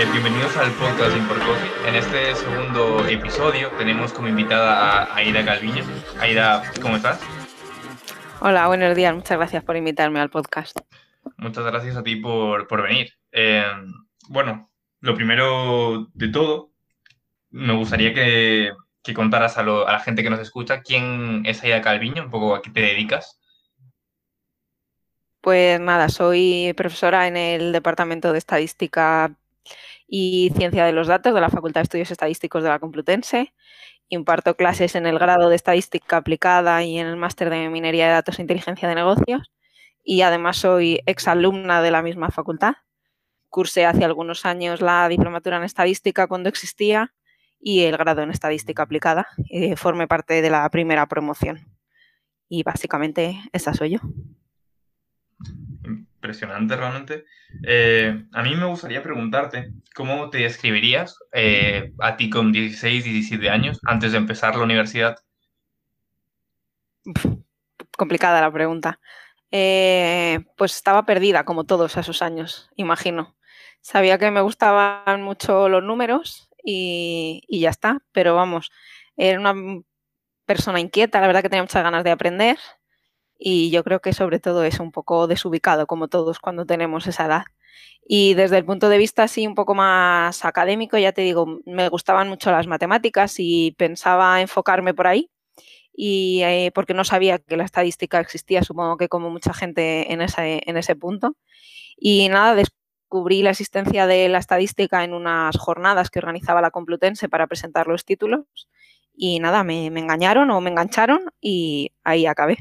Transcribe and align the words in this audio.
Eh, 0.00 0.06
bienvenidos 0.12 0.56
al 0.56 0.70
podcast 0.72 1.14
Imporcoffee. 1.14 1.86
En 1.86 1.94
este 1.94 2.34
segundo 2.34 3.06
episodio 3.06 3.68
tenemos 3.76 4.14
como 4.14 4.28
invitada 4.28 5.02
a 5.02 5.16
Aida 5.16 5.44
Calviño. 5.44 5.84
Aida, 6.18 6.62
¿cómo 6.80 6.96
estás? 6.96 7.20
Hola, 8.40 8.66
buenos 8.68 8.96
días. 8.96 9.14
Muchas 9.14 9.36
gracias 9.36 9.62
por 9.62 9.76
invitarme 9.76 10.18
al 10.20 10.30
podcast. 10.30 10.74
Muchas 11.36 11.66
gracias 11.66 11.98
a 11.98 12.02
ti 12.02 12.16
por, 12.16 12.66
por 12.66 12.82
venir. 12.82 13.12
Eh, 13.30 13.62
bueno, 14.30 14.70
lo 15.00 15.14
primero 15.14 16.08
de 16.14 16.28
todo, 16.28 16.72
me 17.50 17.74
gustaría 17.74 18.14
que, 18.14 18.72
que 19.02 19.12
contaras 19.12 19.58
a, 19.58 19.62
lo, 19.62 19.86
a, 19.86 19.92
la 19.92 20.00
gente 20.00 20.22
que 20.22 20.30
nos 20.30 20.40
escucha 20.40 20.80
quién 20.80 21.42
es 21.44 21.62
Aida 21.62 21.82
Calviño, 21.82 22.24
un 22.24 22.30
poco 22.30 22.54
a 22.54 22.62
qué 22.62 22.70
te 22.70 22.80
dedicas. 22.80 23.38
Pues 25.42 25.78
nada, 25.78 26.08
soy 26.08 26.72
profesora 26.74 27.28
en 27.28 27.36
el 27.36 27.72
Departamento 27.72 28.32
de 28.32 28.38
Estadística 28.38 29.36
y 30.10 30.50
Ciencia 30.56 30.84
de 30.84 30.92
los 30.92 31.06
Datos 31.06 31.32
de 31.32 31.40
la 31.40 31.50
Facultad 31.50 31.82
de 31.82 31.84
Estudios 31.84 32.10
Estadísticos 32.10 32.64
de 32.64 32.68
la 32.68 32.80
Complutense. 32.80 33.54
Imparto 34.08 34.56
clases 34.56 34.96
en 34.96 35.06
el 35.06 35.20
grado 35.20 35.48
de 35.48 35.54
Estadística 35.54 36.16
Aplicada 36.16 36.82
y 36.82 36.98
en 36.98 37.06
el 37.06 37.16
máster 37.16 37.48
de 37.48 37.68
Minería 37.68 38.06
de 38.06 38.12
Datos 38.14 38.38
e 38.38 38.42
Inteligencia 38.42 38.88
de 38.88 38.96
Negocios. 38.96 39.52
Y 40.02 40.22
además 40.22 40.56
soy 40.56 41.00
exalumna 41.06 41.80
de 41.80 41.92
la 41.92 42.02
misma 42.02 42.30
facultad. 42.30 42.74
Cursé 43.50 43.86
hace 43.86 44.04
algunos 44.04 44.44
años 44.44 44.80
la 44.80 45.08
diplomatura 45.08 45.58
en 45.58 45.62
Estadística 45.62 46.26
cuando 46.26 46.48
existía 46.48 47.14
y 47.60 47.84
el 47.84 47.96
grado 47.96 48.22
en 48.22 48.32
Estadística 48.32 48.82
Aplicada. 48.82 49.28
Eh, 49.48 49.76
formé 49.76 50.08
parte 50.08 50.42
de 50.42 50.50
la 50.50 50.68
primera 50.70 51.06
promoción. 51.06 51.68
Y 52.48 52.64
básicamente 52.64 53.40
esa 53.52 53.74
soy 53.74 53.90
yo 53.90 54.00
impresionante 56.30 56.76
realmente. 56.76 57.24
Eh, 57.66 58.24
a 58.32 58.42
mí 58.42 58.54
me 58.54 58.66
gustaría 58.66 59.02
preguntarte, 59.02 59.72
¿cómo 59.94 60.30
te 60.30 60.38
describirías 60.38 61.18
eh, 61.32 61.92
a 61.98 62.16
ti 62.16 62.30
con 62.30 62.52
16, 62.52 63.04
17 63.04 63.50
años 63.50 63.80
antes 63.84 64.12
de 64.12 64.18
empezar 64.18 64.56
la 64.56 64.64
universidad? 64.64 65.16
Complicada 67.96 68.40
la 68.40 68.52
pregunta. 68.52 69.00
Eh, 69.50 70.44
pues 70.56 70.76
estaba 70.76 71.04
perdida, 71.04 71.44
como 71.44 71.64
todos 71.64 71.96
esos 71.96 72.22
años, 72.22 72.70
imagino. 72.76 73.36
Sabía 73.80 74.18
que 74.18 74.30
me 74.30 74.42
gustaban 74.42 75.22
mucho 75.22 75.68
los 75.68 75.82
números 75.82 76.48
y, 76.62 77.42
y 77.48 77.60
ya 77.60 77.70
está, 77.70 77.98
pero 78.12 78.36
vamos, 78.36 78.70
era 79.16 79.40
una 79.40 79.82
persona 80.44 80.78
inquieta, 80.78 81.20
la 81.20 81.26
verdad 81.26 81.42
que 81.42 81.48
tenía 81.48 81.62
muchas 81.62 81.82
ganas 81.82 82.04
de 82.04 82.10
aprender 82.10 82.58
y 83.42 83.70
yo 83.70 83.82
creo 83.82 84.00
que 84.00 84.12
sobre 84.12 84.38
todo 84.38 84.64
es 84.64 84.80
un 84.80 84.92
poco 84.92 85.26
desubicado, 85.26 85.86
como 85.86 86.08
todos 86.08 86.38
cuando 86.40 86.66
tenemos 86.66 87.06
esa 87.06 87.24
edad. 87.24 87.44
Y 88.06 88.34
desde 88.34 88.58
el 88.58 88.66
punto 88.66 88.88
de 88.90 88.98
vista 88.98 89.22
así 89.24 89.46
un 89.46 89.54
poco 89.54 89.74
más 89.74 90.44
académico, 90.44 90.98
ya 90.98 91.12
te 91.12 91.22
digo, 91.22 91.60
me 91.64 91.88
gustaban 91.88 92.28
mucho 92.28 92.50
las 92.50 92.66
matemáticas 92.66 93.36
y 93.38 93.72
pensaba 93.78 94.40
enfocarme 94.42 94.94
por 94.94 95.06
ahí. 95.06 95.30
Y 95.94 96.42
eh, 96.44 96.70
porque 96.74 96.94
no 96.94 97.04
sabía 97.04 97.38
que 97.38 97.56
la 97.56 97.64
estadística 97.64 98.20
existía, 98.20 98.62
supongo 98.62 98.96
que 98.96 99.08
como 99.08 99.30
mucha 99.30 99.54
gente 99.54 100.12
en 100.12 100.20
ese, 100.22 100.62
en 100.66 100.76
ese 100.76 100.94
punto. 100.96 101.36
Y 101.96 102.28
nada, 102.28 102.54
descubrí 102.54 103.42
la 103.42 103.50
existencia 103.50 104.06
de 104.06 104.28
la 104.28 104.38
estadística 104.38 105.04
en 105.04 105.14
unas 105.14 105.56
jornadas 105.58 106.10
que 106.10 106.18
organizaba 106.18 106.60
la 106.60 106.70
Complutense 106.70 107.28
para 107.28 107.46
presentar 107.46 107.86
los 107.86 108.04
títulos. 108.04 108.68
Y 109.14 109.40
nada, 109.40 109.64
me, 109.64 109.90
me 109.90 110.00
engañaron 110.00 110.50
o 110.50 110.60
me 110.60 110.70
engancharon 110.70 111.22
y 111.40 111.92
ahí 112.04 112.26
acabé. 112.26 112.58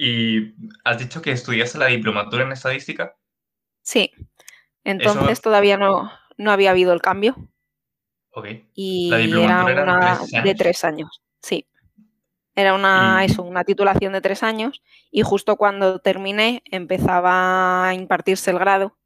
¿Y 0.00 0.54
has 0.84 0.98
dicho 0.98 1.20
que 1.20 1.32
estudiaste 1.32 1.76
la 1.76 1.86
diplomatura 1.86 2.44
en 2.44 2.52
estadística? 2.52 3.16
Sí. 3.82 4.12
Entonces 4.84 5.30
Eso... 5.30 5.42
todavía 5.42 5.76
no, 5.76 6.12
no 6.36 6.52
había 6.52 6.70
habido 6.70 6.92
el 6.92 7.02
cambio. 7.02 7.36
Ok. 8.30 8.46
Y 8.74 9.12
era 9.12 9.64
una 9.64 10.18
tres 10.18 10.44
de 10.44 10.54
tres 10.54 10.84
años. 10.84 11.20
Sí. 11.42 11.66
Era 12.54 12.74
una, 12.74 13.24
eso, 13.24 13.42
una 13.42 13.64
titulación 13.64 14.12
de 14.12 14.20
tres 14.20 14.44
años 14.44 14.82
y 15.10 15.22
justo 15.22 15.56
cuando 15.56 15.98
terminé 15.98 16.62
empezaba 16.64 17.88
a 17.88 17.94
impartirse 17.94 18.52
el 18.52 18.58
grado 18.58 18.96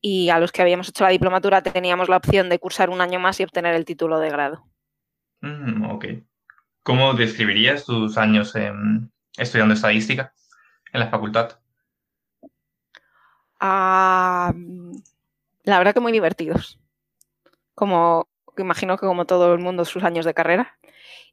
y 0.00 0.30
a 0.30 0.38
los 0.38 0.52
que 0.52 0.62
habíamos 0.62 0.88
hecho 0.88 1.04
la 1.04 1.10
diplomatura 1.10 1.62
teníamos 1.62 2.08
la 2.08 2.16
opción 2.16 2.48
de 2.48 2.58
cursar 2.58 2.88
un 2.88 3.02
año 3.02 3.20
más 3.20 3.40
y 3.40 3.44
obtener 3.44 3.74
el 3.74 3.84
título 3.84 4.18
de 4.20 4.30
grado. 4.30 4.66
Mm, 5.42 5.90
ok. 5.90 6.06
¿Cómo 6.82 7.12
describirías 7.14 7.84
tus 7.84 8.16
años 8.18 8.54
en, 8.54 9.10
estudiando 9.36 9.74
estadística 9.74 10.32
en 10.92 11.00
la 11.00 11.08
facultad? 11.08 11.58
Uh, 13.60 14.52
la 15.62 15.78
verdad 15.78 15.94
que 15.94 16.00
muy 16.00 16.12
divertidos. 16.12 16.78
Como 17.74 18.28
imagino 18.62 18.96
que 18.96 19.06
como 19.06 19.24
todo 19.24 19.52
el 19.54 19.60
mundo 19.60 19.84
sus 19.84 20.04
años 20.04 20.24
de 20.24 20.34
carrera. 20.34 20.78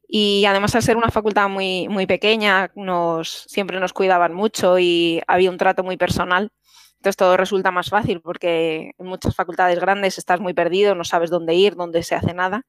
Y 0.08 0.44
además 0.44 0.74
al 0.74 0.82
ser 0.82 0.96
una 0.96 1.10
facultad 1.10 1.48
muy, 1.48 1.88
muy 1.88 2.06
pequeña, 2.06 2.70
nos, 2.74 3.46
siempre 3.48 3.80
nos 3.80 3.92
cuidaban 3.92 4.34
mucho 4.34 4.78
y 4.78 5.22
había 5.26 5.50
un 5.50 5.56
trato 5.56 5.82
muy 5.84 5.96
personal. 5.96 6.50
Entonces 7.02 7.16
todo 7.16 7.36
resulta 7.36 7.72
más 7.72 7.90
fácil 7.90 8.20
porque 8.20 8.92
en 8.96 9.06
muchas 9.06 9.34
facultades 9.34 9.80
grandes 9.80 10.18
estás 10.18 10.38
muy 10.38 10.54
perdido, 10.54 10.94
no 10.94 11.02
sabes 11.02 11.30
dónde 11.30 11.52
ir, 11.56 11.74
dónde 11.74 12.04
se 12.04 12.14
hace 12.14 12.32
nada 12.32 12.64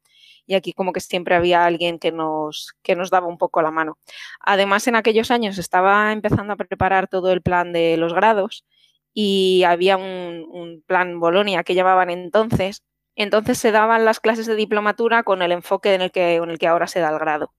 y 0.47 0.55
aquí 0.55 0.73
como 0.73 0.91
que 0.91 1.01
siempre 1.01 1.35
había 1.35 1.65
alguien 1.65 1.99
que 1.99 2.11
nos, 2.11 2.73
que 2.81 2.95
nos 2.95 3.11
daba 3.11 3.27
un 3.27 3.37
poco 3.37 3.61
la 3.61 3.69
mano. 3.69 3.99
Además, 4.39 4.87
en 4.87 4.95
aquellos 4.95 5.29
años 5.29 5.59
estaba 5.59 6.11
empezando 6.11 6.53
a 6.53 6.55
preparar 6.55 7.07
todo 7.07 7.31
el 7.31 7.43
plan 7.43 7.73
de 7.73 7.95
los 7.95 8.11
grados 8.11 8.65
y 9.13 9.61
había 9.67 9.97
un, 9.97 10.83
plan 10.87 11.19
Bolonia 11.19 11.63
que 11.63 11.75
llamaban 11.75 12.09
entonces. 12.09 12.81
Entonces 13.15 13.59
se 13.59 13.71
daban 13.71 14.03
las 14.03 14.19
clases 14.19 14.47
de 14.47 14.55
diplomatura 14.55 15.21
con 15.21 15.43
el 15.43 15.51
enfoque 15.51 15.93
en 15.93 16.01
el 16.01 16.11
que, 16.11 16.37
en 16.37 16.49
el 16.49 16.57
que 16.57 16.65
ahora 16.67 16.87
se 16.87 17.01
da 17.01 17.11
el 17.11 17.19
grado. 17.19 17.53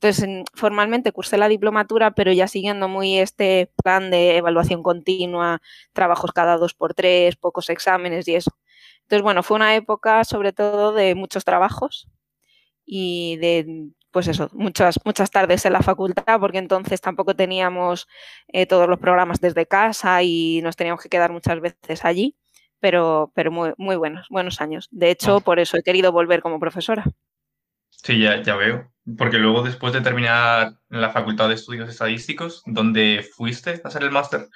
Entonces, 0.00 0.44
formalmente 0.54 1.12
cursé 1.12 1.38
la 1.38 1.48
diplomatura, 1.48 2.12
pero 2.12 2.32
ya 2.32 2.46
siguiendo 2.48 2.88
muy 2.88 3.18
este 3.18 3.70
plan 3.82 4.10
de 4.10 4.36
evaluación 4.36 4.82
continua, 4.82 5.60
trabajos 5.92 6.32
cada 6.32 6.56
dos 6.56 6.74
por 6.74 6.94
tres, 6.94 7.36
pocos 7.36 7.68
exámenes 7.70 8.28
y 8.28 8.36
eso. 8.36 8.52
Entonces, 9.02 9.22
bueno, 9.22 9.42
fue 9.42 9.56
una 9.56 9.74
época 9.76 10.22
sobre 10.24 10.52
todo 10.52 10.92
de 10.92 11.14
muchos 11.16 11.44
trabajos, 11.44 12.08
y 12.86 13.36
de 13.38 13.90
pues 14.10 14.26
eso, 14.28 14.48
muchas, 14.52 14.98
muchas 15.04 15.30
tardes 15.30 15.64
en 15.66 15.72
la 15.74 15.82
facultad, 15.82 16.40
porque 16.40 16.58
entonces 16.58 17.00
tampoco 17.00 17.36
teníamos 17.36 18.08
eh, 18.48 18.66
todos 18.66 18.88
los 18.88 18.98
programas 18.98 19.40
desde 19.40 19.66
casa 19.66 20.22
y 20.22 20.60
nos 20.62 20.76
teníamos 20.76 21.02
que 21.02 21.10
quedar 21.10 21.30
muchas 21.32 21.60
veces 21.60 22.04
allí, 22.04 22.34
pero, 22.80 23.30
pero 23.34 23.50
muy, 23.52 23.72
muy 23.76 23.96
buenos, 23.96 24.26
buenos 24.30 24.60
años. 24.62 24.88
De 24.90 25.10
hecho, 25.10 25.40
por 25.40 25.58
eso 25.60 25.76
he 25.76 25.82
querido 25.82 26.10
volver 26.12 26.40
como 26.42 26.58
profesora. 26.60 27.04
Sí, 28.02 28.20
ya, 28.20 28.42
ya 28.42 28.56
veo. 28.56 28.90
Porque 29.16 29.38
luego, 29.38 29.62
después 29.62 29.92
de 29.92 30.00
terminar 30.00 30.74
la 30.88 31.10
Facultad 31.10 31.48
de 31.48 31.54
Estudios 31.54 31.88
Estadísticos, 31.88 32.62
¿dónde 32.66 33.22
fuiste 33.34 33.80
a 33.82 33.88
hacer 33.88 34.02
el 34.02 34.10
máster? 34.10 34.48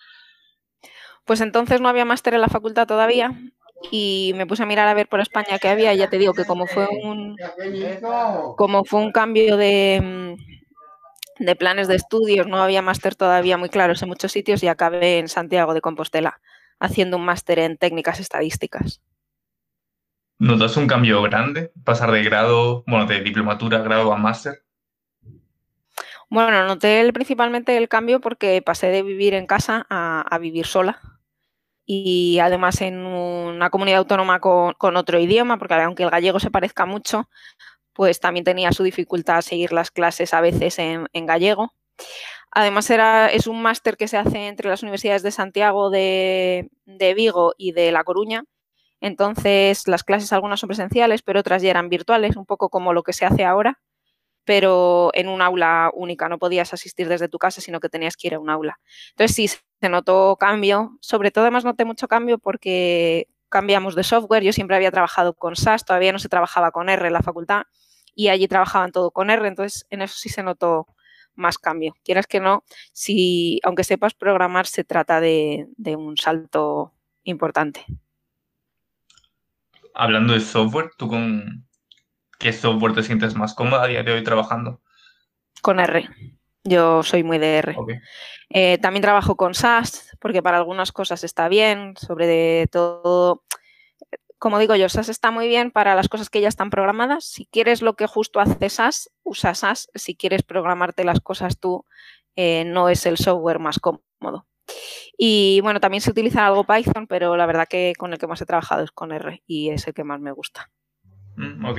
Pues 1.24 1.40
entonces 1.40 1.80
no 1.80 1.88
había 1.88 2.04
máster 2.04 2.34
en 2.34 2.40
la 2.40 2.48
facultad 2.48 2.86
todavía 2.86 3.32
y 3.90 4.32
me 4.36 4.46
puse 4.46 4.62
a 4.62 4.66
mirar 4.66 4.88
a 4.88 4.94
ver 4.94 5.08
por 5.08 5.20
España 5.20 5.58
qué 5.60 5.68
había 5.68 5.92
y 5.94 5.98
ya 5.98 6.08
te 6.08 6.18
digo 6.18 6.34
que 6.34 6.44
como 6.44 6.66
fue 6.66 6.86
un 6.88 7.36
como 8.54 8.84
fue 8.84 9.00
un 9.00 9.12
cambio 9.12 9.56
de, 9.56 10.00
mm, 10.02 11.44
de 11.44 11.56
planes 11.56 11.88
de 11.88 11.96
estudios, 11.96 12.46
no 12.46 12.62
había 12.62 12.82
máster 12.82 13.14
todavía 13.14 13.56
muy 13.58 13.68
claros 13.68 14.02
en 14.02 14.08
muchos 14.08 14.32
sitios 14.32 14.62
y 14.62 14.68
acabé 14.68 15.18
en 15.18 15.28
Santiago 15.28 15.74
de 15.74 15.80
Compostela 15.82 16.40
haciendo 16.80 17.16
un 17.16 17.24
máster 17.24 17.58
en 17.58 17.76
técnicas 17.78 18.20
estadísticas. 18.20 19.00
¿Notas 20.42 20.76
un 20.76 20.88
cambio 20.88 21.22
grande? 21.22 21.70
Pasar 21.84 22.10
de 22.10 22.24
grado, 22.24 22.82
bueno, 22.88 23.06
de 23.06 23.20
diplomatura 23.20 23.78
grado 23.78 24.12
a 24.12 24.16
máster. 24.16 24.64
Bueno, 26.28 26.66
noté 26.66 27.12
principalmente 27.12 27.76
el 27.76 27.88
cambio 27.88 28.20
porque 28.20 28.60
pasé 28.60 28.88
de 28.88 29.04
vivir 29.04 29.34
en 29.34 29.46
casa 29.46 29.86
a, 29.88 30.22
a 30.22 30.38
vivir 30.38 30.66
sola 30.66 31.00
y 31.86 32.40
además 32.40 32.80
en 32.80 33.06
una 33.06 33.70
comunidad 33.70 34.00
autónoma 34.00 34.40
con, 34.40 34.72
con, 34.72 34.96
otro 34.96 35.20
idioma, 35.20 35.60
porque 35.60 35.74
aunque 35.74 36.02
el 36.02 36.10
gallego 36.10 36.40
se 36.40 36.50
parezca 36.50 36.86
mucho, 36.86 37.30
pues 37.92 38.18
también 38.18 38.42
tenía 38.42 38.72
su 38.72 38.82
dificultad 38.82 39.42
seguir 39.42 39.72
las 39.72 39.92
clases 39.92 40.34
a 40.34 40.40
veces 40.40 40.80
en, 40.80 41.06
en 41.12 41.26
gallego. 41.26 41.72
Además 42.50 42.90
era, 42.90 43.28
es 43.28 43.46
un 43.46 43.62
máster 43.62 43.96
que 43.96 44.08
se 44.08 44.16
hace 44.16 44.48
entre 44.48 44.68
las 44.68 44.82
universidades 44.82 45.22
de 45.22 45.30
Santiago, 45.30 45.88
de, 45.88 46.68
de 46.84 47.14
Vigo 47.14 47.54
y 47.56 47.70
de 47.70 47.92
La 47.92 48.02
Coruña. 48.02 48.42
Entonces 49.02 49.86
las 49.86 50.04
clases 50.04 50.32
algunas 50.32 50.60
son 50.60 50.68
presenciales, 50.68 51.20
pero 51.20 51.40
otras 51.40 51.60
ya 51.60 51.68
eran 51.70 51.90
virtuales, 51.90 52.36
un 52.36 52.46
poco 52.46 52.70
como 52.70 52.94
lo 52.94 53.02
que 53.02 53.12
se 53.12 53.26
hace 53.26 53.44
ahora 53.44 53.78
pero 54.44 55.10
en 55.14 55.28
un 55.28 55.42
aula 55.42 55.90
única, 55.94 56.28
no 56.28 56.38
podías 56.38 56.72
asistir 56.74 57.08
desde 57.08 57.28
tu 57.28 57.38
casa, 57.38 57.60
sino 57.60 57.80
que 57.80 57.88
tenías 57.88 58.16
que 58.16 58.28
ir 58.28 58.34
a 58.34 58.40
un 58.40 58.50
aula. 58.50 58.80
Entonces 59.10 59.36
sí, 59.36 59.48
se 59.48 59.88
notó 59.88 60.36
cambio, 60.38 60.98
sobre 61.00 61.30
todo 61.30 61.44
además 61.44 61.64
noté 61.64 61.84
mucho 61.84 62.08
cambio 62.08 62.38
porque 62.38 63.28
cambiamos 63.48 63.94
de 63.94 64.02
software, 64.02 64.42
yo 64.42 64.52
siempre 64.52 64.76
había 64.76 64.90
trabajado 64.90 65.34
con 65.34 65.56
SAS, 65.56 65.84
todavía 65.84 66.12
no 66.12 66.18
se 66.18 66.28
trabajaba 66.28 66.70
con 66.70 66.88
R 66.88 67.06
en 67.06 67.12
la 67.12 67.22
facultad 67.22 67.64
y 68.14 68.28
allí 68.28 68.48
trabajaban 68.48 68.92
todo 68.92 69.10
con 69.10 69.30
R, 69.30 69.46
entonces 69.46 69.86
en 69.90 70.02
eso 70.02 70.14
sí 70.16 70.28
se 70.28 70.42
notó 70.42 70.86
más 71.34 71.58
cambio. 71.58 71.94
Quieras 72.04 72.26
que 72.26 72.40
no, 72.40 72.64
si 72.92 73.60
aunque 73.62 73.84
sepas 73.84 74.14
programar, 74.14 74.66
se 74.66 74.84
trata 74.84 75.20
de, 75.20 75.66
de 75.76 75.96
un 75.96 76.16
salto 76.16 76.94
importante. 77.24 77.86
Hablando 79.94 80.32
de 80.32 80.40
software, 80.40 80.90
¿tú 80.96 81.08
con 81.08 81.66
qué 82.38 82.52
software 82.52 82.94
te 82.94 83.02
sientes 83.02 83.34
más 83.34 83.54
cómoda 83.54 83.84
a 83.84 83.86
día 83.86 84.02
de 84.02 84.12
hoy 84.12 84.24
trabajando? 84.24 84.80
Con 85.60 85.80
R. 85.80 86.08
Yo 86.64 87.02
soy 87.02 87.24
muy 87.24 87.38
de 87.38 87.56
R. 87.56 87.76
Eh, 88.50 88.78
también 88.78 89.02
trabajo 89.02 89.36
con 89.36 89.54
SAS 89.54 90.16
porque 90.20 90.42
para 90.42 90.58
algunas 90.58 90.92
cosas 90.92 91.24
está 91.24 91.48
bien, 91.48 91.94
sobre 91.96 92.66
todo, 92.68 93.44
como 94.38 94.58
digo 94.58 94.76
yo, 94.76 94.88
SAS 94.88 95.08
está 95.08 95.30
muy 95.30 95.48
bien 95.48 95.70
para 95.70 95.94
las 95.94 96.08
cosas 96.08 96.30
que 96.30 96.40
ya 96.40 96.48
están 96.48 96.70
programadas. 96.70 97.24
Si 97.24 97.46
quieres 97.46 97.82
lo 97.82 97.94
que 97.94 98.06
justo 98.06 98.40
hace 98.40 98.68
SAS, 98.68 99.10
usa 99.22 99.54
SAS. 99.54 99.88
Si 99.94 100.14
quieres 100.14 100.42
programarte 100.42 101.04
las 101.04 101.20
cosas 101.20 101.58
tú, 101.58 101.84
eh, 102.36 102.64
no 102.64 102.88
es 102.88 103.06
el 103.06 103.18
software 103.18 103.58
más 103.58 103.78
cómodo. 103.78 104.46
Y 105.16 105.60
bueno, 105.62 105.80
también 105.80 106.00
se 106.00 106.10
utiliza 106.10 106.46
algo 106.46 106.64
Python, 106.64 107.06
pero 107.06 107.36
la 107.36 107.46
verdad 107.46 107.68
que 107.68 107.92
con 107.96 108.12
el 108.12 108.18
que 108.18 108.26
más 108.26 108.40
he 108.40 108.46
trabajado 108.46 108.82
es 108.82 108.90
con 108.90 109.12
R 109.12 109.42
y 109.46 109.70
es 109.70 109.86
el 109.86 109.94
que 109.94 110.04
más 110.04 110.20
me 110.20 110.32
gusta. 110.32 110.70
Mm, 111.36 111.64
ok. 111.64 111.78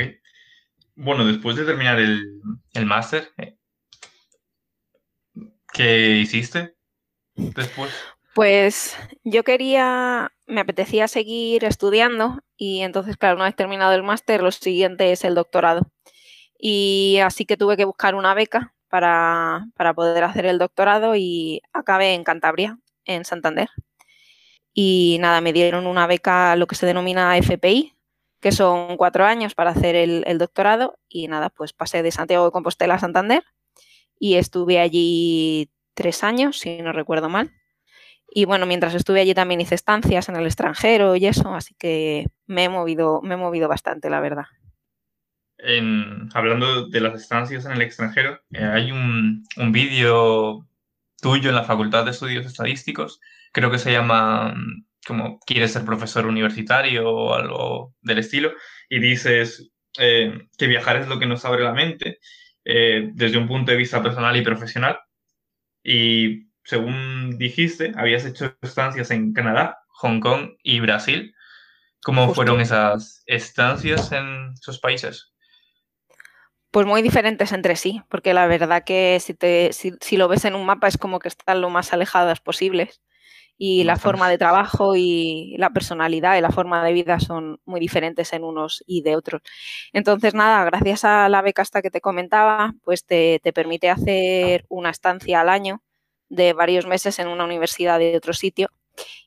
Bueno, 0.95 1.25
después 1.25 1.55
de 1.55 1.65
terminar 1.65 1.99
el, 1.99 2.41
el 2.73 2.85
máster, 2.85 3.29
eh, 3.37 3.57
¿Qué 5.73 6.17
hiciste 6.19 6.75
después? 7.35 7.91
Pues 8.35 8.95
yo 9.23 9.43
quería, 9.43 10.31
me 10.45 10.61
apetecía 10.61 11.07
seguir 11.07 11.65
estudiando 11.65 12.39
y 12.55 12.81
entonces, 12.81 13.17
claro, 13.17 13.37
una 13.37 13.45
vez 13.45 13.55
terminado 13.55 13.93
el 13.93 14.03
máster, 14.03 14.43
lo 14.43 14.51
siguiente 14.51 15.11
es 15.11 15.23
el 15.23 15.33
doctorado. 15.33 15.91
Y 16.57 17.17
así 17.23 17.45
que 17.45 17.57
tuve 17.57 17.75
que 17.75 17.85
buscar 17.85 18.13
una 18.13 18.35
beca 18.35 18.75
para, 18.87 19.65
para 19.75 19.95
poder 19.95 20.23
hacer 20.23 20.45
el 20.45 20.59
doctorado 20.59 21.15
y 21.15 21.61
acabé 21.73 22.13
en 22.13 22.23
Cantabria, 22.23 22.77
en 23.05 23.25
Santander. 23.25 23.69
Y 24.73 25.17
nada, 25.19 25.39
me 25.39 25.53
dieron 25.53 25.85
una 25.85 26.07
beca, 26.07 26.55
lo 26.55 26.65
que 26.65 26.75
se 26.75 26.85
denomina 26.85 27.37
FPI, 27.37 27.93
que 28.39 28.51
son 28.51 28.97
cuatro 28.97 29.25
años 29.25 29.53
para 29.53 29.69
hacer 29.71 29.95
el, 29.95 30.37
doctorado. 30.37 30.97
Y 31.07 31.27
nada, 31.27 31.49
pues 31.49 31.73
pasé 31.73 32.01
de 32.01 32.11
Santiago 32.11 32.45
de 32.45 32.51
Compostela 32.51 32.95
a 32.95 32.99
Santander 32.99 33.43
y 34.19 34.35
estuve 34.35 34.79
allí 34.79 35.69
tres 35.93 36.23
años, 36.23 36.59
si 36.59 36.81
no 36.81 36.91
recuerdo 36.91 37.29
mal. 37.29 37.51
Y 38.27 38.45
bueno, 38.45 38.65
mientras 38.65 38.95
estuve 38.95 39.21
allí 39.21 39.35
también 39.35 39.61
hice 39.61 39.75
estancias 39.75 40.27
en 40.27 40.35
el 40.35 40.45
extranjero 40.47 41.15
y 41.15 41.27
eso, 41.27 41.53
así 41.53 41.75
que 41.75 42.25
me 42.47 42.63
he 42.63 42.69
movido, 42.69 43.21
me 43.21 43.35
he 43.35 43.37
movido 43.37 43.67
bastante, 43.67 44.09
la 44.09 44.21
verdad. 44.21 44.45
hablando 46.33 46.87
de 46.87 46.99
las 46.99 47.13
estancias 47.21 47.65
en 47.65 47.73
el 47.73 47.81
extranjero, 47.83 48.41
eh, 48.51 48.63
hay 48.63 48.91
un, 48.91 49.45
un 49.55 49.71
vídeo 49.71 50.65
tuyo 51.23 51.49
en 51.49 51.55
la 51.55 51.63
Facultad 51.63 52.05
de 52.05 52.11
Estudios 52.11 52.45
Estadísticos, 52.45 53.19
creo 53.51 53.71
que 53.71 53.79
se 53.79 53.91
llama 53.91 54.53
mm, 54.55 54.85
como 55.07 55.39
quieres 55.39 55.73
ser 55.73 55.85
profesor 55.85 56.27
universitario 56.27 57.09
o 57.09 57.33
algo 57.33 57.95
del 58.01 58.19
estilo, 58.19 58.51
y 58.89 58.99
dices 58.99 59.71
eh, 59.97 60.47
que 60.57 60.67
viajar 60.67 60.97
es 60.97 61.07
lo 61.07 61.17
que 61.19 61.25
nos 61.25 61.45
abre 61.45 61.63
la 61.63 61.73
mente 61.73 62.19
eh, 62.65 63.09
desde 63.13 63.37
un 63.37 63.47
punto 63.47 63.71
de 63.71 63.77
vista 63.77 64.03
personal 64.03 64.37
y 64.37 64.41
profesional. 64.43 64.99
Y 65.83 66.47
según 66.63 67.37
dijiste, 67.37 67.91
habías 67.95 68.25
hecho 68.25 68.55
estancias 68.61 69.11
en 69.11 69.33
Canadá, 69.33 69.79
Hong 69.87 70.19
Kong 70.19 70.51
y 70.63 70.79
Brasil. 70.79 71.33
¿Cómo 72.03 72.33
fueron 72.33 72.61
esas 72.61 73.23
estancias 73.25 74.11
en 74.11 74.53
esos 74.53 74.79
países? 74.79 75.32
Pues 76.73 76.87
muy 76.87 77.03
diferentes 77.03 77.51
entre 77.51 77.75
sí, 77.75 78.01
porque 78.09 78.33
la 78.33 78.47
verdad 78.47 78.83
que 78.83 79.19
si, 79.21 79.35
te, 79.35 79.71
si 79.73 80.17
lo 80.17 80.27
ves 80.27 80.43
en 80.43 80.55
un 80.55 80.65
mapa 80.65 80.87
es 80.87 80.97
como 80.97 81.19
que 81.19 81.27
están 81.27 81.61
lo 81.61 81.69
más 81.69 81.93
alejadas 81.93 82.39
posibles 82.39 82.99
y 83.59 83.83
la 83.83 83.95
forma 83.97 84.27
de 84.27 84.39
trabajo 84.39 84.95
y 84.95 85.55
la 85.59 85.69
personalidad 85.69 86.35
y 86.35 86.41
la 86.41 86.49
forma 86.49 86.83
de 86.83 86.93
vida 86.93 87.19
son 87.19 87.59
muy 87.65 87.79
diferentes 87.79 88.33
en 88.33 88.43
unos 88.43 88.83
y 88.87 89.03
de 89.03 89.15
otros. 89.15 89.43
Entonces, 89.93 90.33
nada, 90.33 90.65
gracias 90.65 91.05
a 91.05 91.29
la 91.29 91.43
beca 91.43 91.61
esta 91.61 91.83
que 91.83 91.91
te 91.91 92.01
comentaba, 92.01 92.73
pues 92.83 93.05
te, 93.05 93.39
permite 93.53 93.91
hacer 93.91 94.65
una 94.67 94.89
estancia 94.89 95.41
al 95.41 95.49
año 95.49 95.83
de 96.29 96.53
varios 96.53 96.87
meses 96.87 97.19
en 97.19 97.27
una 97.27 97.45
universidad 97.45 97.99
de 97.99 98.17
otro 98.17 98.33
sitio 98.33 98.69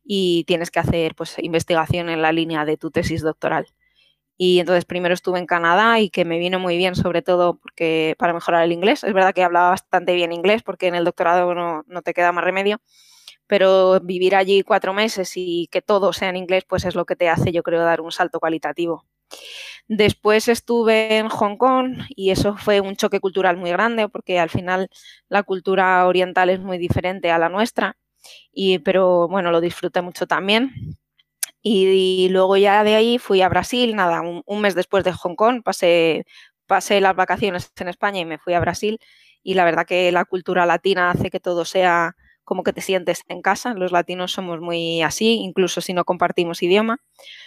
y 0.05 0.43
tienes 0.49 0.73
que 0.73 0.81
hacer 0.81 1.15
pues 1.15 1.37
investigación 1.39 2.09
en 2.09 2.23
la 2.23 2.33
línea 2.33 2.65
de 2.65 2.77
tu 2.77 2.91
tesis 2.91 3.23
doctoral. 3.23 3.69
Y 4.37 4.61
entonces 4.61 4.85
primero 4.85 5.15
estuve 5.15 5.39
en 5.39 5.47
Canadá 5.47 6.01
y 6.01 6.11
que 6.11 6.25
me 6.25 6.39
vino 6.39 6.59
muy 6.59 6.77
bien, 6.77 6.95
sobre 6.95 7.23
todo 7.23 7.59
porque 7.59 8.15
para 8.19 8.35
mejorar 8.35 8.65
el 8.65 8.73
inglés. 8.73 9.05
Es 9.05 9.13
verdad 9.15 9.35
que 9.35 9.43
hablaba 9.43 9.71
bastante 9.71 10.15
bien 10.15 10.33
inglés 10.33 10.63
porque 10.63 10.89
en 10.89 10.95
el 10.95 11.05
doctorado 11.05 11.55
no, 11.55 11.85
no 11.87 12.03
te 12.03 12.15
queda 12.15 12.33
más 12.33 12.45
remedio 12.45 12.81
pero 13.47 14.01
vivir 14.01 14.35
allí 14.35 14.63
cuatro 14.63 14.93
meses 14.93 15.33
y 15.37 15.69
que 15.71 15.83
todo 15.83 16.13
sea 16.13 16.31
en 16.31 16.37
inglés, 16.37 16.65
pues 16.69 16.85
es 16.85 16.95
lo 16.95 17.05
que 17.05 17.17
te 17.17 17.29
hace, 17.29 17.53
yo 17.53 17.63
creo, 17.63 17.83
dar 17.83 18.01
un 18.01 18.13
salto 18.13 18.41
cualitativo. 18.41 19.05
Después 19.89 20.49
estuve 20.49 21.19
en 21.19 21.29
Hong 21.29 21.57
Kong 21.57 22.01
y 22.11 22.31
eso 22.31 22.57
fue 22.57 22.81
un 22.81 22.97
choque 22.97 23.21
cultural 23.21 23.57
muy 23.57 23.71
grande 23.71 24.09
porque 24.09 24.39
al 24.39 24.51
final 24.51 24.89
la 25.29 25.43
cultura 25.43 26.07
oriental 26.07 26.51
es 26.51 26.61
muy 26.61 26.79
diferente 26.79 27.31
a 27.31 27.39
la 27.39 27.49
nuestra, 27.49 27.97
y, 28.53 28.79
pero 28.81 29.29
bueno, 29.29 29.53
lo 29.53 29.61
disfruté 29.61 30.03
mucho 30.03 30.27
también. 30.27 30.73
Y, 31.69 32.29
luego 32.29 32.57
ya 32.57 32.85
de 32.85 32.95
ahí 32.95 33.19
fui 33.19 33.43
a 33.43 33.49
Brasil, 33.49 33.97
nada, 33.97 34.21
un, 34.23 34.61
mes 34.61 34.77
después 34.77 35.03
de 35.03 35.13
Hong 35.13 35.35
Kong, 35.35 35.63
pasé, 35.65 36.25
pasé 36.67 37.01
las 37.01 37.17
vacaciones 37.17 37.73
en 37.81 37.89
España 37.89 38.21
y 38.21 38.25
me 38.25 38.39
fui 38.39 38.55
a 38.55 38.61
Brasil 38.61 39.01
y 39.43 39.55
la 39.55 39.65
verdad 39.65 39.85
que 39.85 40.13
la 40.13 40.25
cultura 40.25 40.65
latina 40.65 41.11
hace 41.11 41.29
que 41.29 41.41
todo 41.41 41.65
sea 41.65 42.15
como 42.45 42.63
que 42.63 42.73
te 42.73 42.83
sientes 42.83 43.23
en 43.27 43.43
casa. 43.43 43.75
Los 43.75 43.91
latinos 43.91 44.31
somos 44.31 44.61
muy 44.61 45.03
así, 45.03 45.41
incluso 45.41 45.81
si 45.81 45.93
no 45.93 46.05
compartimos 46.05 46.63
idioma. 46.63 46.99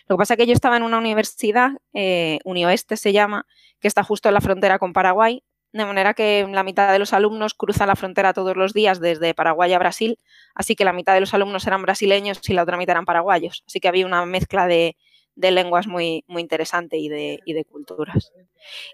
Lo 0.10 0.18
que 0.18 0.20
pasa 0.20 0.34
es 0.34 0.40
que 0.40 0.48
yo 0.48 0.54
estaba 0.54 0.76
en 0.76 0.84
una 0.84 0.98
universidad, 0.98 1.72
eh, 1.94 2.40
Unioeste 2.44 2.98
se 2.98 3.14
llama, 3.14 3.46
que 3.80 3.88
está 3.88 4.04
justo 4.04 4.28
en 4.28 4.34
la 4.34 4.42
frontera 4.42 4.80
con 4.80 4.92
Paraguay, 4.92 5.44
de 5.72 5.86
manera 5.86 6.14
que 6.14 6.48
la 6.50 6.64
mitad 6.64 6.92
de 6.92 7.00
los 7.00 7.14
alumnos 7.14 7.54
cruzan 7.54 7.88
la 7.88 7.96
frontera 7.96 8.34
todos 8.34 8.58
los 8.58 8.74
días 8.74 9.00
desde 9.00 9.34
Paraguay 9.34 9.72
a 9.74 9.80
Brasil, 9.80 10.20
así 10.56 10.76
que 10.76 10.86
la 10.86 10.94
mitad 10.94 11.14
de 11.14 11.20
los 11.20 11.34
alumnos 11.34 11.66
eran 11.68 11.82
brasileños 11.82 12.42
y 12.50 12.54
la 12.54 12.64
otra 12.64 12.78
mitad 12.78 12.94
eran 12.94 13.06
paraguayos. 13.06 13.64
Así 13.68 13.80
que 13.80 13.88
había 13.88 14.06
una 14.06 14.26
mezcla 14.26 14.68
de, 14.68 14.96
lenguas 15.36 15.88
muy, 15.88 16.24
muy 16.28 16.42
interesante 16.42 16.98
y 16.98 17.08
de, 17.08 17.40
y 17.46 17.54
de, 17.54 17.64
culturas. 17.66 18.34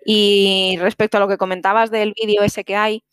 Y 0.06 0.78
respecto 0.80 1.18
a 1.18 1.20
lo 1.20 1.28
que 1.28 1.38
comentabas 1.38 1.92
del 1.92 2.14
vídeo 2.14 2.44
ese 2.44 2.64
que 2.64 2.76
hay, 2.76 3.04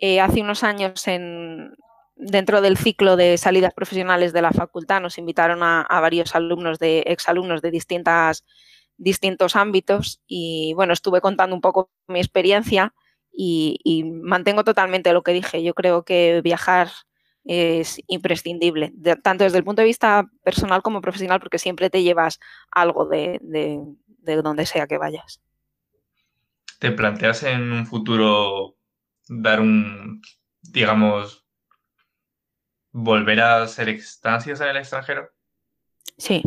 eh, 0.00 0.20
hace 0.20 0.40
unos 0.40 0.64
años 0.64 1.06
en, 1.06 1.74
dentro 2.16 2.60
del 2.60 2.76
ciclo 2.76 3.16
de 3.16 3.36
salidas 3.38 3.74
profesionales 3.74 4.32
de 4.32 4.42
la 4.42 4.52
facultad 4.52 5.00
nos 5.00 5.18
invitaron 5.18 5.62
a, 5.62 5.86
varios 6.00 6.34
alumnos 6.34 6.78
de 6.78 7.00
exalumnos 7.06 7.62
de 7.62 7.70
distintas 7.70 8.44
distintos 8.96 9.56
ámbitos 9.56 10.20
y 10.26 10.72
bueno 10.74 10.92
estuve 10.92 11.20
contando 11.20 11.56
un 11.56 11.60
poco 11.60 11.90
mi 12.06 12.20
experiencia 12.20 12.94
y, 13.32 14.04
mantengo 14.22 14.64
totalmente 14.64 15.12
lo 15.12 15.22
que 15.22 15.32
dije. 15.32 15.62
Yo 15.62 15.74
creo 15.74 16.04
que 16.04 16.40
viajar 16.42 16.88
es 17.44 18.00
imprescindible 18.06 18.92
tanto 19.20 19.42
desde 19.42 19.58
el 19.58 19.64
punto 19.64 19.82
de 19.82 19.86
vista 19.86 20.28
personal 20.44 20.80
como 20.80 21.00
profesional 21.00 21.40
porque 21.40 21.58
siempre 21.58 21.90
te 21.90 22.04
llevas 22.04 22.38
algo 22.70 23.06
de, 23.06 23.40
de 23.42 24.36
donde 24.42 24.64
sea 24.64 24.86
que 24.86 24.98
vayas. 24.98 25.40
Te 26.78 26.92
planteas 26.92 27.42
en 27.42 27.72
un 27.72 27.86
futuro 27.86 28.76
dar 29.28 29.60
un 29.60 30.22
digamos 30.62 31.42
volver 32.92 33.40
a 33.40 33.62
hacer 33.62 33.88
estancias 33.88 34.60
en 34.60 34.68
el 34.68 34.76
extranjero? 34.76 35.30
Sí, 36.18 36.42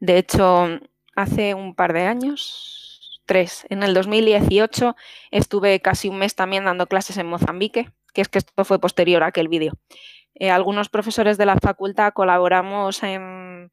de 0.00 0.18
hecho, 0.18 0.80
hace 1.14 1.54
un 1.54 1.74
par 1.74 1.92
de 1.92 2.06
años, 2.06 2.81
tres, 3.26 3.66
en 3.70 3.82
el 3.82 3.94
2018 3.94 4.96
estuve 5.30 5.80
casi 5.80 6.08
un 6.08 6.18
mes 6.18 6.34
también 6.34 6.64
dando 6.64 6.86
clases 6.86 7.16
en 7.18 7.26
Mozambique, 7.26 7.90
que 8.12 8.20
es 8.20 8.28
que 8.28 8.38
esto 8.38 8.64
fue 8.64 8.78
posterior 8.78 9.22
a 9.22 9.26
aquel 9.26 9.48
vídeo. 9.48 9.74
Eh, 10.34 10.50
algunos 10.50 10.88
profesores 10.88 11.38
de 11.38 11.46
la 11.46 11.56
facultad 11.56 12.12
colaboramos 12.12 13.02
en, 13.02 13.70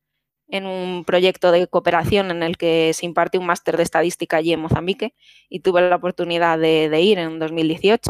un 0.52 1.04
proyecto 1.06 1.52
de 1.52 1.68
cooperación 1.68 2.32
en 2.32 2.44
el 2.44 2.58
que 2.58 2.92
se 2.94 3.06
imparte 3.06 3.38
un 3.38 3.46
máster 3.46 3.78
de 3.78 3.84
estadística 3.84 4.38
allí 4.38 4.52
en 4.52 4.60
Mozambique 4.60 5.14
y 5.48 5.60
tuve 5.60 5.82
la 5.82 5.96
oportunidad 5.96 6.58
de, 6.58 6.90
de 6.90 7.02
ir 7.02 7.20
en 7.20 7.40
2018 7.40 8.10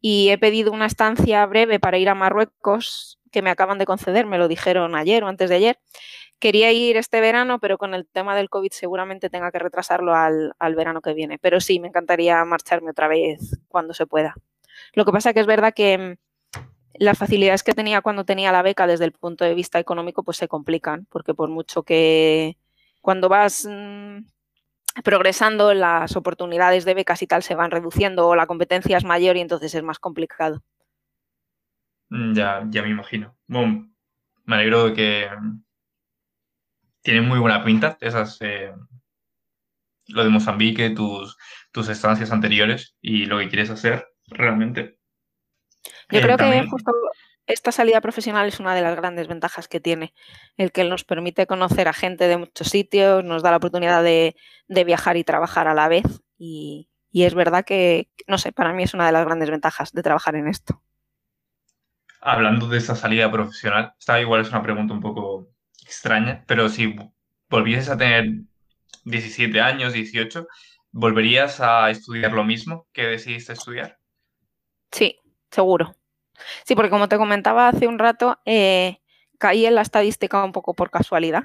y 0.00 0.30
he 0.30 0.38
pedido 0.38 0.72
una 0.72 0.86
estancia 0.86 1.46
breve 1.46 1.78
para 1.78 1.96
ir 1.96 2.08
a 2.08 2.14
Marruecos 2.14 3.20
que 3.30 3.40
me 3.40 3.50
acaban 3.50 3.78
de 3.78 3.86
conceder, 3.86 4.26
me 4.26 4.36
lo 4.36 4.48
dijeron 4.48 4.94
ayer 4.94 5.24
o 5.24 5.28
antes 5.28 5.48
de 5.48 5.56
ayer. 5.56 5.78
Quería 6.42 6.72
ir 6.72 6.96
este 6.96 7.20
verano, 7.20 7.60
pero 7.60 7.78
con 7.78 7.94
el 7.94 8.04
tema 8.04 8.34
del 8.34 8.50
COVID 8.50 8.72
seguramente 8.72 9.30
tenga 9.30 9.52
que 9.52 9.60
retrasarlo 9.60 10.12
al, 10.16 10.74
verano 10.74 11.00
que 11.00 11.14
viene. 11.14 11.38
Pero 11.38 11.60
sí, 11.60 11.78
me 11.78 11.86
encantaría 11.86 12.44
marcharme 12.44 12.90
otra 12.90 13.06
vez 13.06 13.60
cuando 13.68 13.94
se 13.94 14.08
pueda. 14.08 14.34
Lo 14.94 15.04
que 15.04 15.12
pasa 15.12 15.28
es 15.28 15.34
que 15.34 15.40
es 15.40 15.46
verdad 15.46 15.72
que 15.72 15.98
mm, 15.98 16.60
las 16.94 17.16
facilidades 17.16 17.62
que 17.62 17.74
tenía 17.74 18.00
cuando 18.00 18.24
tenía 18.24 18.50
la 18.50 18.62
beca 18.62 18.88
desde 18.88 19.04
el 19.04 19.12
punto 19.12 19.44
de 19.44 19.54
vista 19.54 19.78
económico 19.78 20.24
pues 20.24 20.36
se 20.36 20.48
complican, 20.48 21.06
porque 21.10 21.32
por 21.32 21.48
mucho 21.48 21.84
que 21.84 22.56
cuando 23.00 23.28
vas 23.28 23.64
mm, 23.70 24.24
progresando 25.04 25.74
las 25.74 26.16
oportunidades 26.16 26.84
de 26.84 26.94
becas 26.94 27.22
y 27.22 27.28
tal 27.28 27.44
se 27.44 27.54
van 27.54 27.70
reduciendo 27.70 28.26
o 28.26 28.34
la 28.34 28.48
competencia 28.48 28.96
es 28.96 29.04
mayor 29.04 29.36
y 29.36 29.42
entonces 29.42 29.72
es 29.76 29.82
más 29.84 30.00
complicado. 30.00 30.64
Mm, 32.08 32.34
ya, 32.34 32.66
ya 32.68 32.82
me 32.82 32.90
imagino. 32.90 33.32
Bueno, 33.46 33.88
me 34.44 34.56
alegro 34.56 34.86
de 34.86 34.94
que 34.94 35.28
tienen 37.02 37.28
muy 37.28 37.38
buena 37.38 37.64
pinta 37.64 37.98
esas, 38.00 38.38
eh, 38.40 38.72
lo 40.08 40.24
de 40.24 40.30
Mozambique, 40.30 40.90
tus, 40.90 41.36
tus 41.70 41.88
estancias 41.88 42.30
anteriores 42.30 42.96
y 43.00 43.26
lo 43.26 43.38
que 43.38 43.48
quieres 43.48 43.70
hacer 43.70 44.06
realmente. 44.26 44.98
Yo 46.10 46.20
creo 46.20 46.36
que 46.36 46.66
justo 46.68 46.92
esta 47.46 47.72
salida 47.72 48.00
profesional 48.00 48.46
es 48.46 48.60
una 48.60 48.74
de 48.74 48.82
las 48.82 48.96
grandes 48.96 49.26
ventajas 49.26 49.66
que 49.68 49.80
tiene, 49.80 50.14
el 50.56 50.70
que 50.70 50.84
nos 50.84 51.04
permite 51.04 51.46
conocer 51.46 51.88
a 51.88 51.92
gente 51.92 52.28
de 52.28 52.36
muchos 52.36 52.68
sitios, 52.68 53.24
nos 53.24 53.42
da 53.42 53.50
la 53.50 53.56
oportunidad 53.56 54.02
de, 54.02 54.36
viajar 54.68 55.16
y 55.16 55.24
trabajar 55.24 55.68
a 55.68 55.74
la 55.74 55.88
vez 55.88 56.04
y, 56.38 56.88
es 57.12 57.34
verdad 57.34 57.64
que, 57.64 58.08
no 58.26 58.38
sé, 58.38 58.52
para 58.52 58.72
mí 58.72 58.84
es 58.84 58.94
una 58.94 59.06
de 59.06 59.12
las 59.12 59.24
grandes 59.26 59.50
ventajas 59.50 59.92
de 59.92 60.02
trabajar 60.02 60.34
en 60.36 60.48
esto. 60.48 60.82
Hablando 62.20 62.68
de 62.68 62.78
esa 62.78 62.94
salida 62.94 63.30
profesional, 63.30 63.92
esta 63.98 64.20
igual 64.20 64.40
es 64.40 64.48
una 64.48 64.62
pregunta 64.62 64.94
un 64.94 65.00
poco 65.00 65.48
extraña, 65.92 66.44
pero 66.46 66.68
si 66.68 66.96
volvieses 67.48 67.88
a 67.90 67.96
tener 67.96 68.42
17 69.04 69.60
años, 69.60 69.92
18, 69.92 70.46
¿volverías 70.90 71.60
a 71.60 71.90
estudiar 71.90 72.32
lo 72.32 72.44
mismo 72.44 72.86
que 72.92 73.06
decidiste 73.06 73.52
estudiar? 73.52 73.98
Sí, 74.90 75.18
seguro. 75.50 75.94
Sí, 76.64 76.74
porque 76.74 76.90
como 76.90 77.08
te 77.08 77.18
comentaba 77.18 77.68
hace 77.68 77.86
un 77.86 77.98
rato, 77.98 78.38
eh, 78.44 78.98
caí 79.38 79.66
en 79.66 79.74
la 79.74 79.82
estadística 79.82 80.42
un 80.44 80.52
poco 80.52 80.74
por 80.74 80.90
casualidad. 80.90 81.44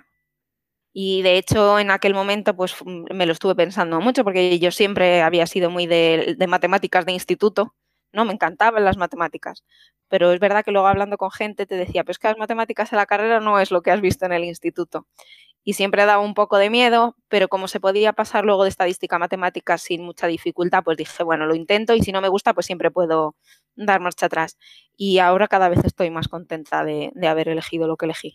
Y 0.94 1.22
de 1.22 1.38
hecho, 1.38 1.77
en 1.77 1.92
aquel 1.92 2.13
momento, 2.13 2.56
pues 2.56 2.75
me 2.86 3.25
lo 3.25 3.34
estuve 3.34 3.54
pensando 3.54 4.00
mucho, 4.01 4.24
porque 4.24 4.58
yo 4.58 4.72
siempre 4.72 5.22
había 5.22 5.46
sido 5.46 5.70
muy 5.70 5.86
de, 5.86 6.36
de 6.38 6.48
matemáticas 6.48 7.06
de 7.06 7.12
instituto, 7.12 7.75
¿no? 8.12 8.26
Me 8.26 8.34
encantaban 8.34 8.84
las 8.84 8.98
matemáticas. 8.98 9.64
Pero 10.10 10.32
es 10.32 10.40
verdad 10.40 10.64
que 10.64 10.72
luego 10.72 10.88
hablando 10.88 11.18
con 11.18 11.32
gente 11.32 11.66
te 11.66 11.76
decía, 11.76 12.04
pues 12.04 12.18
que 12.20 12.28
las 12.30 12.38
matemáticas 12.38 12.92
en 12.94 12.98
la 12.98 13.06
carrera 13.06 13.40
no 13.40 13.60
es 13.60 13.72
lo 13.72 13.82
que 13.82 13.92
has 13.92 14.02
visto 14.02 14.26
en 14.26 14.34
el 14.34 14.46
instituto 14.46 15.08
y 15.68 15.74
siempre 15.74 16.06
daba 16.06 16.24
un 16.24 16.34
poco 16.34 16.58
de 16.58 16.70
miedo, 16.70 17.18
pero 17.28 17.50
como 17.50 17.68
se 17.68 17.82
podía 17.82 18.14
pasar 18.14 18.46
luego 18.46 18.64
de 18.64 18.70
estadística 18.70 19.18
a 19.18 19.20
matemática 19.20 19.78
sin 19.78 20.02
mucha 20.02 20.26
dificultad, 20.26 20.82
pues 20.82 20.96
dije, 20.96 21.24
bueno, 21.24 21.46
lo 21.46 21.56
intento 21.56 21.94
y 21.94 22.02
si 22.02 22.14
no 22.14 22.22
me 22.22 22.30
gusta, 22.30 22.54
pues 22.54 22.66
siempre 22.66 22.90
puedo 22.90 23.36
dar 23.76 24.00
marcha 24.00 24.28
atrás. 24.28 24.58
Y 24.96 25.20
ahora 25.20 25.50
cada 25.50 25.68
vez 25.68 25.84
estoy 25.84 26.10
más 26.10 26.30
contenta 26.30 26.86
de, 26.86 27.12
haber 27.28 27.50
elegido 27.50 27.86
lo 27.86 27.98
que 27.98 28.06
elegí. 28.06 28.34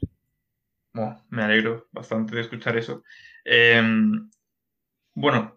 me 1.30 1.42
alegro 1.42 1.88
bastante 1.90 2.34
de 2.34 2.42
escuchar 2.42 2.76
eso. 2.76 3.02
Em, 3.46 4.28
bueno, 5.14 5.56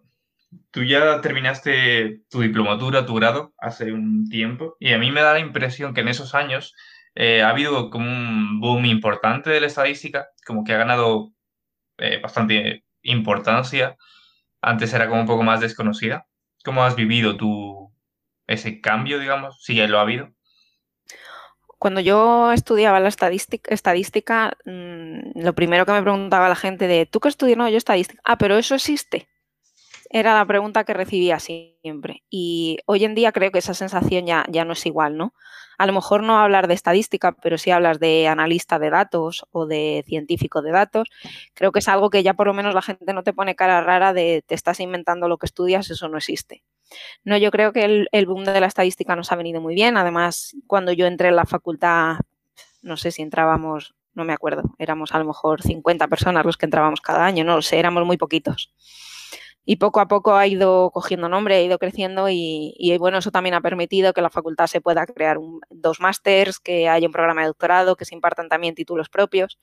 tú 0.70 0.84
ya 0.84 1.20
terminaste 1.20 2.22
tu 2.30 2.40
diplomatura, 2.40 3.06
tu 3.06 3.14
grado, 3.14 3.54
hace 3.58 3.92
un 3.92 4.28
tiempo, 4.28 4.76
y 4.78 4.92
a 4.92 4.98
mí 4.98 5.10
me 5.10 5.22
da 5.22 5.34
la 5.34 5.40
impresión 5.40 5.94
que 5.94 6.00
en 6.00 6.08
esos 6.08 6.34
años 6.34 6.74
eh, 7.14 7.42
ha 7.42 7.48
habido 7.48 7.90
como 7.90 8.06
un 8.06 8.60
boom 8.60 8.84
importante 8.84 9.50
de 9.50 9.60
la 9.60 9.66
estadística, 9.66 10.28
como 10.46 10.64
que 10.64 10.74
ha 10.74 10.78
ganado 10.78 11.32
eh, 11.98 12.20
bastante 12.20 12.84
importancia. 13.02 13.96
Antes 14.60 14.92
era 14.92 15.08
como 15.08 15.22
un 15.22 15.26
poco 15.26 15.42
más 15.42 15.60
desconocida. 15.60 16.26
¿Cómo 16.62 16.84
has 16.84 16.94
vivido 16.94 17.36
tú 17.36 17.90
ese 18.46 18.80
cambio, 18.80 19.18
digamos? 19.18 19.62
Si 19.62 19.74
ya 19.74 19.86
lo 19.86 19.98
ha 19.98 20.02
habido. 20.02 20.30
Cuando 21.78 22.00
yo 22.00 22.52
estudiaba 22.52 23.00
la 23.00 23.08
estadística, 23.08 23.72
estadística 23.72 24.56
mm, 24.64 25.40
lo 25.40 25.54
primero 25.54 25.86
que 25.86 25.92
me 25.92 26.02
preguntaba 26.02 26.48
la 26.48 26.56
gente 26.56 26.86
de, 26.86 27.06
¿tú 27.06 27.20
qué 27.20 27.28
estudias? 27.28 27.56
No, 27.56 27.68
yo 27.68 27.78
estadística. 27.78 28.20
Ah, 28.24 28.36
pero 28.36 28.58
eso 28.58 28.74
existe. 28.74 29.28
Era 30.10 30.34
la 30.34 30.46
pregunta 30.46 30.84
que 30.84 30.94
recibía 30.94 31.38
siempre. 31.38 32.22
Y 32.30 32.78
hoy 32.86 33.04
en 33.04 33.14
día 33.14 33.32
creo 33.32 33.50
que 33.50 33.58
esa 33.58 33.74
sensación 33.74 34.26
ya, 34.26 34.44
ya 34.48 34.64
no 34.64 34.72
es 34.72 34.86
igual, 34.86 35.16
¿no? 35.16 35.32
a 35.78 35.86
lo 35.86 35.92
mejor 35.92 36.22
no 36.22 36.38
hablar 36.38 36.68
de 36.68 36.74
estadística, 36.74 37.32
pero 37.32 37.58
sí 37.58 37.70
hablas 37.70 37.98
de 38.00 38.28
analista 38.28 38.78
de 38.78 38.90
datos 38.90 39.46
o 39.52 39.66
de 39.66 40.04
científico 40.06 40.62
de 40.62 40.72
datos, 40.72 41.08
creo 41.54 41.72
que 41.72 41.80
es 41.80 41.88
algo 41.88 42.10
que 42.10 42.22
ya 42.22 42.34
por 42.34 42.46
lo 42.46 42.54
menos 42.54 42.74
la 42.74 42.82
gente 42.82 43.12
no 43.12 43.22
te 43.22 43.32
pone 43.32 43.56
cara 43.56 43.80
rara 43.82 44.12
de 44.12 44.42
te 44.46 44.54
estás 44.54 44.80
inventando 44.80 45.28
lo 45.28 45.38
que 45.38 45.46
estudias, 45.46 45.90
eso 45.90 46.08
no 46.08 46.18
existe. 46.18 46.62
No, 47.24 47.36
yo 47.36 47.50
creo 47.50 47.72
que 47.72 48.06
el, 48.10 48.26
boom 48.26 48.44
de 48.44 48.60
la 48.60 48.66
estadística 48.66 49.16
nos 49.16 49.32
ha 49.32 49.36
venido 49.36 49.60
muy 49.60 49.74
bien. 49.74 49.96
Además, 49.96 50.56
cuando 50.68 50.92
yo 50.92 51.06
entré 51.06 51.28
en 51.28 51.36
la 51.36 51.44
facultad, 51.44 52.16
no 52.82 52.96
sé 52.96 53.10
si 53.10 53.22
entrábamos, 53.22 53.94
no 54.14 54.24
me 54.24 54.32
acuerdo, 54.32 54.62
éramos 54.78 55.12
a 55.12 55.18
lo 55.18 55.24
mejor 55.24 55.62
50 55.62 56.06
personas 56.08 56.46
los 56.46 56.56
que 56.56 56.66
entrábamos 56.66 57.00
cada 57.00 57.26
año, 57.26 57.44
no 57.44 57.56
lo 57.56 57.62
sé, 57.62 57.78
éramos 57.78 58.06
muy 58.06 58.16
poquitos 58.16 58.72
y 59.66 59.76
poco 59.76 60.00
a 60.00 60.08
poco 60.08 60.36
ha 60.36 60.46
ido 60.46 60.90
cogiendo 60.92 61.28
nombre, 61.28 61.56
ha 61.56 61.62
ido 61.62 61.78
creciendo 61.78 62.28
y, 62.30 62.96
bueno, 62.98 63.18
eso 63.18 63.32
también 63.32 63.54
ha 63.54 63.60
permitido 63.60 64.14
que 64.14 64.22
la 64.22 64.30
facultad 64.30 64.68
se 64.68 64.80
pueda 64.80 65.04
crear 65.06 65.38
dos 65.70 66.00
másters, 66.00 66.60
que 66.60 66.88
haya 66.88 67.06
un 67.06 67.12
programa 67.12 67.42
de 67.42 67.48
doctorado, 67.48 67.96
que 67.96 68.04
se 68.06 68.14
impartan 68.14 68.48
también 68.48 68.76
títulos 68.76 69.08
propios. 69.10 69.58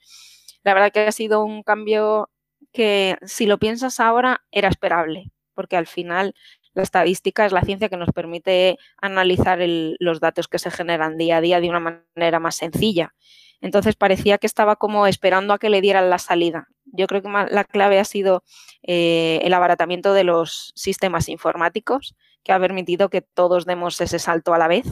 La 0.63 0.74
verdad 0.74 0.91
que 0.91 1.07
ha 1.07 1.12
sido 1.13 1.43
un 1.43 1.63
cambio 1.63 2.29
que 2.74 3.17
si 3.24 3.45
lo 3.45 3.57
piensas 3.60 4.00
ahora 4.00 4.43
era 4.51 4.67
esperable, 4.69 5.31
porque 5.55 5.77
al 5.77 5.88
final 5.88 6.36
la 6.74 6.83
estadística 6.83 7.45
es 7.45 7.51
la 7.53 7.62
ciencia 7.62 7.88
que 7.88 7.98
nos 7.98 8.10
permite 8.12 8.77
analizar 9.01 9.60
los 10.00 10.19
datos 10.19 10.48
que 10.48 10.60
se 10.60 10.72
generan 10.72 11.17
día 11.17 11.38
a 11.38 11.41
día 11.41 11.62
de 11.62 11.69
una 11.69 11.79
manera 12.15 12.39
más 12.39 12.55
sencilla. 12.55 13.13
Entonces 13.63 13.96
parecía 13.96 14.39
que 14.39 14.46
estaba 14.46 14.75
como 14.75 15.08
esperando 15.08 15.53
a 15.53 15.58
que 15.58 15.70
le 15.70 15.79
dieran 15.79 16.10
la 16.10 16.17
salida. 16.17 16.67
Yo 16.84 17.08
creo 17.08 17.22
que 17.22 17.29
la 17.29 17.63
clave 17.63 17.98
ha 17.98 18.03
sido 18.03 18.43
eh, 18.84 19.39
el 19.41 19.53
abaratamiento 19.53 20.13
de 20.13 20.25
los 20.25 20.74
sistemas 20.75 21.29
informáticos, 21.29 22.13
que 22.43 22.51
ha 22.51 22.60
permitido 22.60 23.10
que 23.10 23.22
todos 23.22 23.65
demos 23.65 24.01
ese 24.01 24.20
salto 24.20 24.53
a 24.53 24.58
la 24.58 24.67
vez 24.67 24.84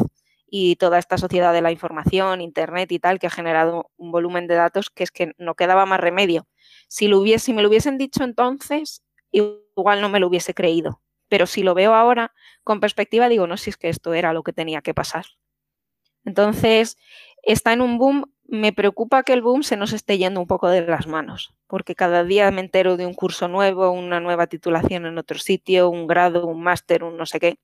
y 0.49 0.77
toda 0.77 0.99
esta 0.99 1.17
sociedad 1.17 1.51
de 1.51 1.61
la 1.61 1.73
información, 1.73 2.39
Internet 2.39 2.89
y 2.93 2.99
tal, 2.99 3.19
que 3.19 3.27
ha 3.27 3.29
generado 3.29 3.91
un 3.97 4.13
volumen 4.13 4.47
de 4.47 4.55
datos 4.55 4.89
que 4.89 5.03
es 5.03 5.11
que 5.11 5.33
no 5.37 5.55
quedaba 5.55 5.85
más 5.85 5.99
remedio. 5.99 6.47
Si, 6.87 7.09
lo 7.09 7.19
hubiese, 7.19 7.47
si 7.47 7.53
me 7.53 7.61
lo 7.61 7.67
hubiesen 7.67 7.97
dicho 7.97 8.23
entonces, 8.23 9.03
igual 9.31 9.99
no 9.99 10.07
me 10.07 10.21
lo 10.21 10.27
hubiese 10.27 10.53
creído. 10.53 11.01
Pero 11.27 11.45
si 11.45 11.61
lo 11.61 11.73
veo 11.73 11.93
ahora 11.93 12.31
con 12.63 12.79
perspectiva, 12.79 13.27
digo, 13.27 13.47
no, 13.47 13.57
si 13.57 13.69
es 13.69 13.75
que 13.75 13.89
esto 13.89 14.13
era 14.13 14.31
lo 14.31 14.43
que 14.43 14.53
tenía 14.53 14.81
que 14.81 14.93
pasar. 14.93 15.25
Entonces, 16.23 16.97
está 17.43 17.73
en 17.73 17.81
un 17.81 17.97
boom 17.97 18.31
me 18.51 18.73
preocupa 18.73 19.23
que 19.23 19.31
el 19.31 19.41
boom 19.41 19.63
se 19.63 19.77
nos 19.77 19.93
esté 19.93 20.17
yendo 20.17 20.41
un 20.41 20.45
poco 20.45 20.67
de 20.67 20.85
las 20.85 21.07
manos, 21.07 21.53
porque 21.67 21.95
cada 21.95 22.25
día 22.25 22.51
me 22.51 22.59
entero 22.59 22.97
de 22.97 23.05
un 23.05 23.13
curso 23.13 23.47
nuevo, 23.47 23.91
una 23.91 24.19
nueva 24.19 24.47
titulación 24.47 25.05
en 25.05 25.17
otro 25.17 25.39
sitio, 25.39 25.89
un 25.89 26.05
grado, 26.05 26.45
un 26.45 26.61
máster, 26.61 27.05
un 27.05 27.15
no 27.15 27.25
sé 27.25 27.39
qué. 27.39 27.59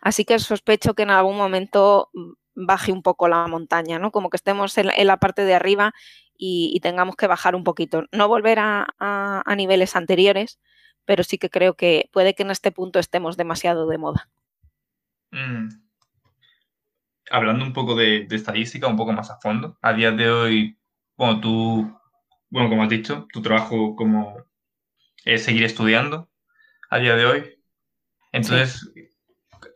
Así 0.00 0.24
que 0.24 0.38
sospecho 0.38 0.94
que 0.94 1.02
en 1.02 1.10
algún 1.10 1.36
momento 1.36 2.10
baje 2.54 2.92
un 2.92 3.02
poco 3.02 3.26
la 3.26 3.44
montaña, 3.48 3.98
¿no? 3.98 4.12
Como 4.12 4.30
que 4.30 4.36
estemos 4.36 4.78
en, 4.78 4.88
la 5.04 5.16
parte 5.16 5.44
de 5.44 5.54
arriba 5.54 5.92
y, 6.36 6.78
tengamos 6.80 7.16
que 7.16 7.26
bajar 7.26 7.56
un 7.56 7.64
poquito. 7.64 8.04
No 8.12 8.28
volver 8.28 8.60
a, 8.60 9.42
niveles 9.56 9.96
anteriores, 9.96 10.60
pero 11.06 11.24
sí 11.24 11.38
que 11.38 11.50
creo 11.50 11.74
que 11.74 12.08
puede 12.12 12.34
que 12.34 12.44
en 12.44 12.52
este 12.52 12.70
punto 12.70 13.00
estemos 13.00 13.36
demasiado 13.36 13.88
de 13.88 13.98
moda. 13.98 14.30
Mm 15.32 15.87
hablando 17.30 17.64
un 17.64 17.72
poco 17.72 17.94
de, 17.94 18.26
estadística, 18.30 18.86
un 18.86 18.96
poco 18.96 19.12
más 19.12 19.30
a 19.30 19.38
fondo, 19.40 19.78
a 19.82 19.92
día 19.92 20.10
de 20.12 20.30
hoy, 20.30 20.78
bueno, 21.16 21.40
tú, 21.40 21.98
bueno, 22.50 22.68
como 22.68 22.82
has 22.82 22.88
dicho, 22.88 23.26
tu 23.32 23.42
trabajo 23.42 23.96
como 23.96 24.44
es 25.24 25.44
seguir 25.44 25.64
estudiando 25.64 26.28
a 26.90 26.98
día 26.98 27.16
de 27.16 27.26
hoy. 27.26 27.62
Entonces, 28.32 28.90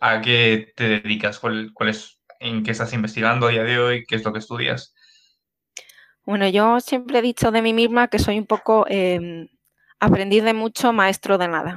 ¿a 0.01 0.21
qué 0.21 0.73
te 0.77 1.01
dedicas? 1.01 1.39
¿Cuál, 1.39 1.73
es, 1.89 2.21
¿En 2.41 2.63
qué 2.63 2.71
estás 2.71 2.93
investigando 2.93 3.47
a 3.47 3.51
día 3.51 3.65
de 3.65 3.79
hoy? 3.79 4.05
¿Qué 4.07 4.17
es 4.17 4.25
lo 4.25 4.33
que 4.33 4.39
estudias? 4.39 4.95
Bueno, 6.25 6.49
yo 6.49 6.81
siempre 6.81 7.19
he 7.19 7.23
dicho 7.23 7.51
de 7.51 7.63
mí 7.63 7.73
misma 7.73 8.09
que 8.09 8.19
soy 8.19 8.39
un 8.39 8.47
poco 8.47 8.87
eh, 8.89 9.49
aprendiz 9.99 10.45
de 10.45 10.55
mucho, 10.55 10.93
maestro 10.93 11.37
de 11.39 11.49
nada 11.49 11.77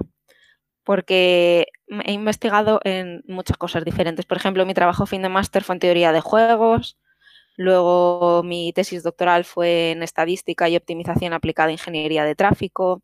porque 0.86 1.68
he 2.06 2.12
investigado 2.14 2.80
en 2.84 3.24
muchas 3.28 3.58
cosas 3.58 3.84
diferentes. 3.84 4.26
Por 4.26 4.38
ejemplo, 4.38 4.66
mi 4.66 4.74
trabajo 4.74 5.06
fin 5.06 5.24
de 5.24 5.30
máster 5.30 5.64
fue 5.64 5.76
en 5.76 5.80
teoría 5.80 6.14
de 6.14 6.22
juegos, 6.22 6.98
luego 7.58 8.44
mi 8.44 8.72
tesis 8.72 9.04
doctoral 9.04 9.44
fue 9.44 9.92
en 9.92 10.04
estadística 10.04 10.70
y 10.70 10.78
optimización 10.78 11.34
aplicada 11.34 11.70
a 11.70 11.74
ingeniería 11.74 12.24
de 12.24 12.36
tráfico. 12.36 13.02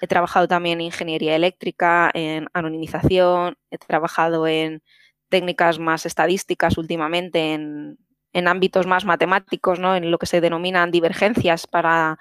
He 0.00 0.06
trabajado 0.06 0.46
también 0.46 0.80
en 0.80 0.86
ingeniería 0.86 1.34
eléctrica, 1.34 2.10
en 2.12 2.48
anonimización, 2.52 3.56
he 3.70 3.78
trabajado 3.78 4.46
en 4.46 4.82
técnicas 5.30 5.78
más 5.78 6.06
estadísticas 6.06 6.76
últimamente, 6.78 7.54
en, 7.54 7.98
ámbitos 8.46 8.86
más 8.86 9.06
matemáticos, 9.06 9.78
¿no? 9.78 9.96
en 9.96 10.10
lo 10.10 10.18
que 10.18 10.26
se 10.26 10.42
denominan 10.42 10.90
divergencias 10.90 11.66
para 11.66 12.18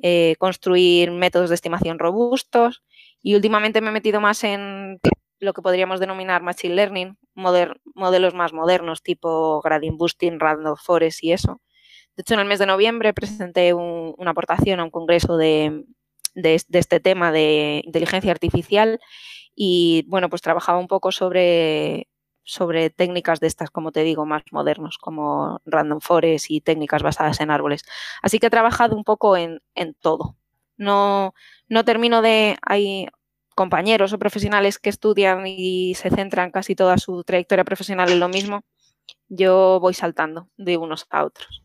eh, 0.00 0.36
construir 0.38 1.10
métodos 1.10 1.48
de 1.48 1.56
estimación 1.56 1.98
robustos. 1.98 2.84
Y 3.26 3.34
últimamente 3.34 3.80
me 3.80 3.88
he 3.88 3.92
metido 3.92 4.20
más 4.20 4.44
en 4.44 5.00
lo 5.40 5.52
que 5.52 5.60
podríamos 5.60 5.98
denominar 5.98 6.44
Machine 6.44 6.76
Learning, 6.76 7.18
modelos 7.34 8.34
más 8.34 8.52
modernos, 8.52 9.02
tipo 9.02 9.60
Gradient 9.62 9.98
Boosting, 9.98 10.38
Random 10.38 10.76
Forest 10.76 11.24
y 11.24 11.32
eso. 11.32 11.60
De 12.14 12.20
hecho, 12.20 12.34
en 12.34 12.40
el 12.40 12.46
mes 12.46 12.60
de 12.60 12.66
noviembre 12.66 13.12
presenté 13.12 13.74
una 13.74 14.30
aportación 14.30 14.78
a 14.78 14.84
un 14.84 14.92
congreso 14.92 15.36
de, 15.36 15.86
este 16.36 17.00
tema 17.00 17.32
de 17.32 17.82
inteligencia 17.84 18.30
artificial 18.30 19.00
y, 19.56 20.04
bueno, 20.06 20.30
pues 20.30 20.40
trabajaba 20.40 20.78
un 20.78 20.86
poco 20.86 21.10
sobre, 21.10 22.06
sobre 22.44 22.90
técnicas 22.90 23.40
de 23.40 23.48
estas, 23.48 23.72
como 23.72 23.90
te 23.90 24.04
digo, 24.04 24.24
más 24.24 24.44
modernos, 24.52 24.98
como 24.98 25.60
Random 25.66 26.00
Forest 26.00 26.48
y 26.48 26.60
técnicas 26.60 27.02
basadas 27.02 27.40
en 27.40 27.50
árboles. 27.50 27.82
Así 28.22 28.38
que 28.38 28.46
he 28.46 28.50
trabajado 28.50 28.94
un 28.94 29.02
poco 29.02 29.36
en, 29.36 29.62
en 29.74 29.94
todo. 29.94 30.36
No, 30.76 31.34
no 31.68 31.84
termino 31.84 32.22
de... 32.22 32.56
Hay 32.62 33.08
compañeros 33.56 34.12
o 34.12 34.18
profesionales 34.18 34.78
que 34.78 34.90
estudian 34.90 35.46
y 35.46 35.94
se 35.96 36.10
centran 36.10 36.52
casi 36.52 36.76
toda 36.76 36.98
su 36.98 37.24
trayectoria 37.24 37.64
profesional 37.64 38.10
en 38.12 38.20
lo 38.20 38.28
mismo, 38.28 38.62
yo 39.28 39.80
voy 39.80 39.94
saltando 39.94 40.48
de 40.58 40.76
unos 40.76 41.06
a 41.10 41.24
otros. 41.24 41.64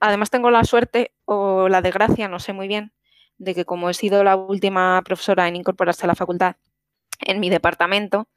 Además 0.00 0.30
tengo 0.30 0.50
la 0.50 0.64
suerte 0.64 1.12
o 1.26 1.68
la 1.68 1.82
desgracia, 1.82 2.28
no 2.28 2.38
sé 2.38 2.52
muy 2.52 2.68
bien, 2.68 2.92
de 3.38 3.54
que 3.54 3.64
como 3.64 3.90
he 3.90 3.94
sido 3.94 4.22
la 4.24 4.36
última 4.36 5.02
profesora 5.04 5.48
en 5.48 5.56
incorporarse 5.56 6.06
a 6.06 6.08
la 6.08 6.14
facultad 6.14 6.56
en 7.20 7.40
mi 7.40 7.50
departamento, 7.50 8.28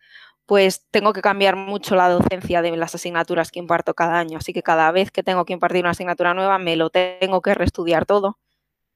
pues 0.48 0.88
tengo 0.92 1.14
que 1.14 1.22
cambiar 1.22 1.56
mucho 1.56 1.96
la 1.96 2.10
docencia 2.10 2.62
de 2.64 2.76
las 2.78 2.96
asignaturas 2.96 3.52
que 3.52 3.60
imparto 3.60 3.94
cada 3.94 4.18
año. 4.20 4.40
Así 4.40 4.54
que 4.54 4.64
cada 4.64 4.92
vez 4.92 5.12
que 5.12 5.24
tengo 5.24 5.46
que 5.46 5.54
impartir 5.54 5.82
una 5.84 5.92
asignatura 5.92 6.34
nueva, 6.34 6.58
me 6.58 6.78
lo 6.78 6.90
tengo 6.90 7.42
que 7.42 7.54
reestudiar 7.54 8.06
todo. 8.08 8.40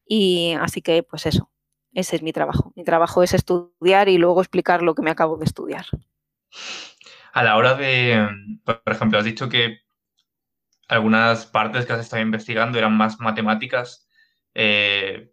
Y 0.08 0.55
así 0.62 0.81
que, 0.81 1.03
pues 1.03 1.25
eso, 1.27 1.50
ese 1.93 2.15
es 2.15 2.24
mi 2.24 2.33
trabajo. 2.33 2.71
Mi 2.75 2.83
trabajo 2.83 3.24
es 3.24 3.33
estudiar 3.33 4.10
y 4.10 4.17
luego 4.17 4.41
explicar 4.41 4.81
lo 4.81 4.95
que 4.95 5.01
me 5.01 5.12
acabo 5.12 5.38
de 5.38 5.45
estudiar. 5.45 5.86
A 7.33 7.43
la 7.43 7.55
hora 7.57 7.75
de, 7.75 8.27
por 8.63 8.81
ejemplo, 8.86 9.17
has 9.17 9.25
dicho 9.25 9.50
que 9.50 9.79
algunas 10.88 11.45
partes 11.45 11.86
que 11.86 11.93
has 11.93 12.01
estado 12.01 12.21
investigando 12.21 12.77
eran 12.77 12.95
más 12.95 13.19
matemáticas. 13.19 14.07
Eh, 14.53 15.31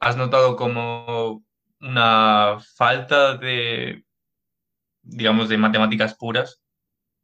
¿Has 0.00 0.16
notado 0.16 0.56
como 0.56 1.44
una 1.80 2.58
falta 2.76 3.36
de, 3.36 4.04
digamos, 5.02 5.48
de 5.48 5.58
matemáticas 5.58 6.14
puras 6.14 6.62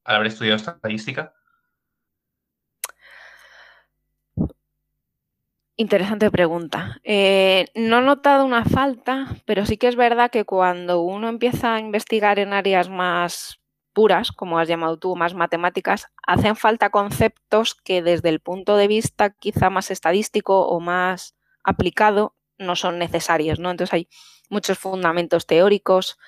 al 0.05 0.17
haber 0.17 0.29
estudiado 0.29 0.57
estadística? 0.57 1.35
Interesante 5.81 6.31
pregunta. 6.31 7.01
Eh, 7.05 7.65
no 7.75 8.01
he 8.01 8.03
notado 8.03 8.45
una 8.45 8.67
falta, 8.67 9.29
pero 9.47 9.65
sí 9.65 9.79
que 9.79 9.89
es 9.89 9.97
verdad 9.97 10.31
que 10.31 10.45
cuando 10.45 11.01
uno 11.01 11.31
empieza 11.31 11.75
a 11.75 11.81
investigar 11.81 12.39
en 12.39 12.53
áreas 12.53 12.91
más 12.91 13.63
puras, 13.95 14.31
como 14.31 14.59
has 14.59 14.69
llamado 14.69 14.99
tú, 14.99 15.17
más 15.17 15.33
matemáticas, 15.33 16.09
hacen 16.27 16.55
falta 16.55 16.91
conceptos 16.91 17.75
que 17.75 18.03
desde 18.03 18.29
el 18.29 18.41
punto 18.41 18.77
de 18.77 18.89
vista 18.89 19.31
quizá 19.31 19.71
más 19.71 19.91
estadístico 19.91 20.67
o 20.69 20.81
más 20.81 21.35
aplicado 21.65 22.35
no 22.59 22.77
son 22.77 22.99
necesarios, 22.99 23.59
¿no? 23.59 23.71
Entonces 23.71 23.95
hay 23.95 24.09
muchos 24.51 24.79
fundamentos 24.79 25.47
teóricos 25.47 26.19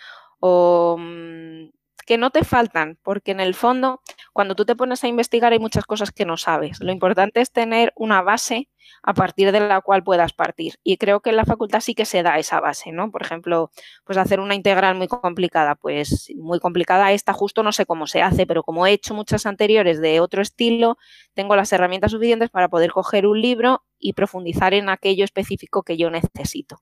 o 0.41 0.97
mm, 0.99 1.69
que 2.07 2.19
no 2.19 2.31
te 2.31 2.45
faltan, 2.45 2.99
porque 3.03 3.33
en 3.33 3.41
el 3.41 3.55
fondo, 3.55 4.01
cuando 4.33 4.55
tú 4.55 4.65
te 4.65 4.77
pones 4.77 5.05
a 5.05 5.09
investigar 5.09 5.53
hay 5.53 5.59
muchas 5.59 5.85
cosas 5.85 6.13
que 6.13 6.25
no 6.25 6.37
sabes. 6.37 6.81
Lo 6.81 6.93
importante 6.93 7.41
es 7.41 7.53
tener 7.53 7.93
una 7.97 8.23
base 8.23 8.69
a 9.03 9.15
partir 9.15 9.53
de 9.53 9.61
la 9.61 9.81
cual 9.81 10.03
puedas 10.05 10.33
partir. 10.33 10.75
Y 10.85 10.97
creo 10.97 11.21
que 11.21 11.31
en 11.31 11.37
la 11.37 11.45
facultad 11.45 11.81
sí 11.81 11.95
que 11.95 12.05
se 12.05 12.23
da 12.23 12.39
esa 12.39 12.61
base, 12.61 12.93
¿no? 12.93 13.11
Por 13.11 13.23
ejemplo, 13.23 13.71
pues 14.05 14.19
hacer 14.19 14.41
una 14.41 14.55
integral 14.55 14.95
muy 14.97 15.09
complicada, 15.09 15.75
pues 15.75 16.29
muy 16.37 16.61
complicada 16.61 17.13
esta 17.13 17.33
justo 17.33 17.63
no 17.63 17.73
sé 17.73 17.87
cómo 17.87 18.07
se 18.07 18.23
hace, 18.23 18.47
pero 18.47 18.63
como 18.63 18.87
he 18.87 18.93
hecho 18.93 19.15
muchas 19.15 19.47
anteriores 19.47 20.01
de 20.01 20.21
otro 20.21 20.43
estilo, 20.43 20.99
tengo 21.35 21.57
las 21.57 21.73
herramientas 21.73 22.13
suficientes 22.13 22.51
para 22.51 22.69
poder 22.69 22.93
coger 22.93 23.27
un 23.27 23.41
libro 23.41 23.85
y 23.99 24.13
profundizar 24.15 24.75
en 24.75 24.89
aquello 24.89 25.25
específico 25.25 25.83
que 25.83 25.97
yo 25.97 26.11
necesito. 26.11 26.79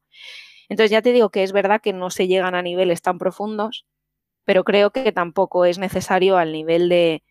Entonces 0.69 0.91
ya 0.91 1.03
te 1.03 1.12
digo 1.12 1.31
que 1.31 1.43
es 1.43 1.53
verdad 1.53 1.81
que 1.83 1.93
no 1.93 2.11
se 2.11 2.29
llegan 2.29 2.55
a 2.55 2.62
niveles 2.62 3.03
tan 3.03 3.19
profundos, 3.19 3.87
pero 4.44 4.64
creo 4.64 4.90
que 4.90 5.12
tampoco 5.12 5.64
es 5.64 5.78
necesario 5.78 6.37
al 6.37 6.52
nivel 6.52 6.88
de, 6.88 7.23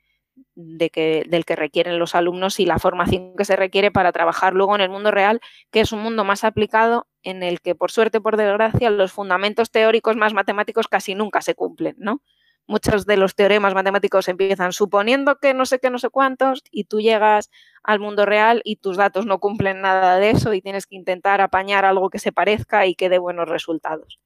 que, 0.92 1.26
del 1.28 1.46
que 1.46 1.56
requieren 1.56 2.00
los 2.00 2.16
alumnos 2.16 2.60
y 2.60 2.66
la 2.66 2.80
formación 2.80 3.36
que 3.38 3.46
se 3.46 3.56
requiere 3.56 3.92
para 3.92 4.12
trabajar 4.12 4.54
luego 4.54 4.76
en 4.76 4.82
el 4.82 4.90
mundo 4.90 5.12
real, 5.12 5.42
que 5.72 5.82
es 5.82 5.92
un 5.92 6.02
mundo 6.02 6.24
más 6.24 6.44
aplicado 6.44 7.08
en 7.24 7.44
el 7.44 7.62
que, 7.62 7.76
por 7.76 7.92
suerte, 7.92 8.22
por 8.22 8.38
desgracia, 8.38 8.90
los 8.90 9.12
fundamentos 9.12 9.72
teóricos 9.72 10.16
más 10.16 10.34
matemáticos 10.34 10.88
casi 10.88 11.16
nunca 11.16 11.42
se 11.42 11.56
cumplen, 11.56 11.96
¿no? 11.98 12.22
Muchos 12.68 13.08
de 13.08 13.18
los 13.18 13.34
teoremas 13.34 13.74
matemáticos 13.74 14.28
empiezan 14.28 14.74
suponiendo 14.74 15.38
que 15.38 15.56
no 15.56 15.66
sé 15.66 15.80
qué, 15.80 15.90
no 15.90 15.98
sé 15.98 16.10
cuántos, 16.10 16.62
y 16.70 16.84
tú 16.84 17.02
llegas 17.02 17.50
al 17.84 18.00
mundo 18.00 18.28
real 18.28 18.62
y 18.64 18.76
tus 18.76 18.96
datos 18.96 19.26
no 19.26 19.40
cumplen 19.40 19.82
nada 19.82 20.18
de 20.18 20.30
eso 20.30 20.54
y 20.54 20.62
tienes 20.62 20.86
que 20.86 20.96
intentar 20.96 21.42
apañar 21.42 21.84
algo 21.84 22.12
que 22.12 22.20
se 22.20 22.32
parezca 22.32 22.86
y 22.86 22.94
que 22.94 23.10
dé 23.10 23.18
buenos 23.18 23.50
resultados. 23.50 24.20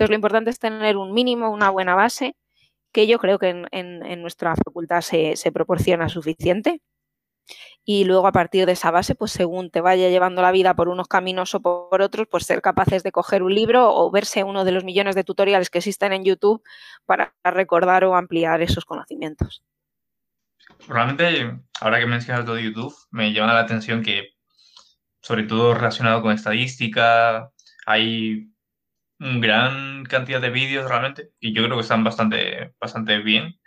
Entonces, 0.00 0.12
lo 0.12 0.16
importante 0.16 0.48
es 0.48 0.58
tener 0.58 0.96
un 0.96 1.12
mínimo, 1.12 1.50
una 1.50 1.68
buena 1.68 1.94
base, 1.94 2.34
que 2.90 3.06
yo 3.06 3.18
creo 3.18 3.38
que 3.38 3.66
en, 3.70 4.22
nuestra 4.22 4.56
facultad 4.56 5.02
se, 5.02 5.52
proporciona 5.52 6.08
suficiente. 6.08 6.80
Y 7.84 8.04
luego, 8.04 8.26
a 8.26 8.32
partir 8.32 8.64
de 8.64 8.72
esa 8.72 8.90
base, 8.90 9.14
pues 9.14 9.30
según 9.30 9.70
te 9.70 9.82
vaya 9.82 10.08
llevando 10.08 10.40
la 10.40 10.52
vida 10.52 10.72
por 10.72 10.88
unos 10.88 11.06
caminos 11.06 11.54
o 11.54 11.60
por 11.60 12.00
otros, 12.00 12.26
pues 12.30 12.46
ser 12.46 12.62
capaces 12.62 13.02
de 13.02 13.12
coger 13.12 13.42
un 13.42 13.54
libro 13.54 13.94
o 13.94 14.10
verse 14.10 14.42
uno 14.42 14.64
de 14.64 14.72
los 14.72 14.84
millones 14.84 15.14
de 15.16 15.22
tutoriales 15.22 15.68
que 15.68 15.78
existen 15.78 16.14
en 16.14 16.24
YouTube 16.24 16.62
para 17.04 17.34
recordar 17.44 18.04
o 18.04 18.16
ampliar 18.16 18.62
esos 18.62 18.86
conocimientos. 18.86 19.62
Realmente, 20.88 21.60
ahora 21.78 22.00
que 22.00 22.06
mencionas 22.06 22.46
lo 22.46 22.54
de 22.54 22.62
YouTube, 22.62 22.94
me 23.10 23.34
llama 23.34 23.52
la 23.52 23.60
atención 23.60 24.02
que, 24.02 24.30
sobre 25.20 25.42
todo 25.42 25.74
relacionado 25.74 26.22
con 26.22 26.32
estadística, 26.32 27.50
hay 27.84 28.49
gran 29.20 30.04
cantidad 30.06 30.40
de 30.40 30.50
vídeos 30.50 30.88
realmente 30.88 31.30
y 31.40 31.52
yo 31.52 31.62
creo 31.64 31.76
que 31.76 31.82
están 31.82 32.02
bastante, 32.04 32.74
bastante 32.80 33.18
bien. 33.18 33.60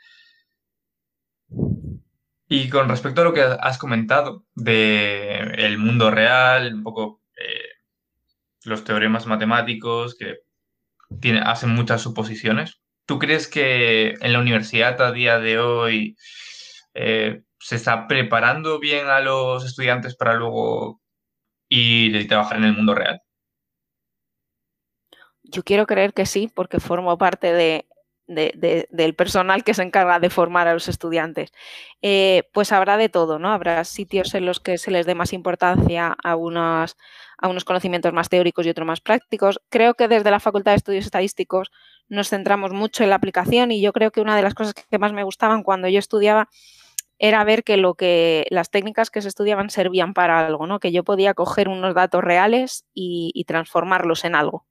Y 2.49 2.69
con 2.69 2.89
respecto 2.89 3.21
a 3.21 3.23
lo 3.23 3.33
que 3.33 3.41
has 3.41 3.77
comentado 3.77 4.45
de 4.55 5.37
el 5.57 5.77
mundo 5.77 6.11
real, 6.11 6.73
un 6.73 6.83
poco 6.83 7.21
eh, 7.37 7.69
los 8.65 8.83
teoremas 8.83 9.27
matemáticos 9.27 10.15
que 10.17 10.39
tiene, 11.21 11.41
hacen 11.41 11.69
muchas 11.69 12.01
suposiciones, 12.01 12.81
¿tú 13.05 13.19
crees 13.19 13.47
que 13.47 14.15
en 14.21 14.33
la 14.33 14.39
universidad 14.39 15.01
a 15.01 15.11
día 15.11 15.39
de 15.39 15.59
hoy 15.59 16.17
eh, 16.95 17.43
se 17.59 17.75
está 17.75 18.07
preparando 18.07 18.79
bien 18.79 19.07
a 19.07 19.19
los 19.21 19.65
estudiantes 19.65 20.15
para 20.15 20.35
luego 20.35 21.01
ir 21.69 22.15
y 22.15 22.27
trabajar 22.27 22.57
en 22.57 22.65
el 22.65 22.73
mundo 22.75 22.95
real? 22.95 23.22
Yo 25.53 25.63
quiero 25.63 25.85
creer 25.85 26.13
que 26.13 26.25
sí, 26.25 26.51
porque 26.53 26.79
formo 26.79 27.15
parte 27.19 27.53
de, 27.53 27.85
del 28.25 29.13
personal 29.13 29.63
que 29.63 29.75
se 29.75 29.83
encarga 29.83 30.19
de 30.19 30.31
formar 30.31 30.67
a 30.67 30.73
los 30.73 30.87
estudiantes. 30.87 31.51
Eh, 32.01 32.49
pues 32.53 32.71
habrá 32.71 32.97
de 32.97 33.07
todo, 33.07 33.37
¿no? 33.37 33.51
Habrá 33.51 33.83
sitios 33.83 34.33
en 34.33 34.47
los 34.47 34.59
que 34.59 34.79
se 34.79 34.89
les 34.89 35.05
dé 35.05 35.13
más 35.13 35.31
importancia 35.31 36.17
a, 36.23 36.35
unos, 36.35 36.97
a 37.37 37.47
unos 37.49 37.65
conocimientos 37.65 38.13
más 38.13 38.29
teóricos 38.29 38.65
y 38.65 38.69
otros 38.69 38.87
más 38.87 38.99
prácticos. 38.99 39.61
Creo 39.69 39.93
que 39.93 40.07
desde 40.07 40.31
la 40.31 40.39
Facultad 40.39 40.71
de 40.71 40.77
Estudios 40.77 41.05
Estadísticos 41.05 41.71
nos 42.09 42.29
centramos 42.29 42.71
mucho 42.71 43.03
en 43.03 43.11
la 43.11 43.15
aplicación 43.17 43.71
y 43.71 43.79
yo 43.79 43.93
creo 43.93 44.09
que 44.09 44.21
una 44.21 44.35
de 44.35 44.41
las 44.41 44.55
cosas 44.55 44.73
que 44.73 44.97
más 44.97 45.13
me 45.13 45.23
gustaban 45.23 45.61
cuando 45.61 45.87
yo 45.87 45.99
estudiaba 45.99 46.49
era 47.19 47.43
ver 47.43 47.63
que 47.63 47.77
lo 47.77 47.93
que 47.93 48.47
las 48.49 48.71
técnicas 48.71 49.11
que 49.11 49.21
se 49.21 49.27
estudiaban 49.27 49.69
servían 49.69 50.15
para 50.15 50.45
algo, 50.47 50.65
¿no? 50.65 50.79
Que 50.79 50.91
yo 50.91 51.03
podía 51.03 51.35
coger 51.35 51.69
unos 51.69 51.93
datos 51.93 52.23
reales 52.23 52.85
y 52.95 53.43
transformarlos 53.45 54.25
en 54.25 54.33
algo. 54.35 54.65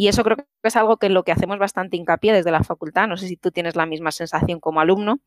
Y 0.00 0.06
eso 0.06 0.22
creo 0.22 0.36
que 0.36 0.44
es 0.62 0.76
algo 0.76 0.96
que 0.96 1.06
es 1.06 1.12
lo 1.12 1.24
que 1.24 1.32
hacemos 1.32 1.58
bastante 1.58 1.96
hincapié 1.96 2.32
desde 2.32 2.52
la 2.52 2.62
facultad. 2.62 3.08
No 3.08 3.16
sé 3.16 3.26
si 3.26 3.36
tú 3.36 3.50
tienes 3.50 3.74
la 3.74 3.84
misma 3.84 4.12
sensación 4.12 4.60
como 4.60 4.78
alumno, 4.78 5.18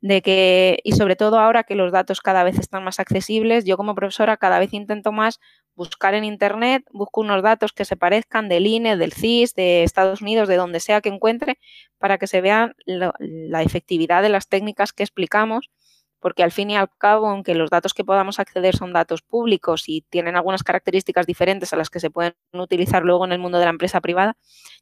de 0.00 0.22
que, 0.22 0.80
y 0.82 0.90
sobre 0.94 1.14
todo 1.14 1.38
ahora 1.38 1.62
que 1.62 1.76
los 1.76 1.92
datos 1.92 2.20
cada 2.20 2.42
vez 2.42 2.58
están 2.58 2.82
más 2.82 2.98
accesibles, 2.98 3.64
yo 3.64 3.76
como 3.76 3.94
profesora 3.94 4.36
cada 4.36 4.58
vez 4.58 4.74
intento 4.74 5.12
más 5.12 5.38
buscar 5.76 6.14
en 6.14 6.24
Internet, 6.24 6.82
busco 6.90 7.20
unos 7.20 7.44
datos 7.44 7.72
que 7.72 7.84
se 7.84 7.94
parezcan 7.94 8.48
del 8.48 8.66
INE, 8.66 8.96
del 8.96 9.12
CIS, 9.12 9.54
de 9.54 9.84
Estados 9.84 10.20
Unidos, 10.20 10.48
de 10.48 10.56
donde 10.56 10.80
sea 10.80 11.00
que 11.00 11.10
encuentre, 11.10 11.60
para 11.98 12.18
que 12.18 12.26
se 12.26 12.40
vea 12.40 12.74
la 12.86 13.62
efectividad 13.62 14.20
de 14.22 14.30
las 14.30 14.48
técnicas 14.48 14.92
que 14.92 15.04
explicamos 15.04 15.70
porque 16.20 16.42
al 16.42 16.52
fin 16.52 16.70
y 16.70 16.76
al 16.76 16.88
cabo, 16.98 17.28
aunque 17.28 17.54
los 17.54 17.70
datos 17.70 17.94
que 17.94 18.04
podamos 18.04 18.38
acceder 18.38 18.76
son 18.76 18.92
datos 18.92 19.22
públicos 19.22 19.84
y 19.88 20.02
tienen 20.10 20.36
algunas 20.36 20.62
características 20.62 21.26
diferentes 21.26 21.72
a 21.72 21.76
las 21.76 21.90
que 21.90 22.00
se 22.00 22.10
pueden 22.10 22.34
utilizar 22.52 23.04
luego 23.04 23.24
en 23.24 23.32
el 23.32 23.38
mundo 23.38 23.58
de 23.58 23.64
la 23.64 23.70
empresa 23.70 24.00
privada, 24.00 24.36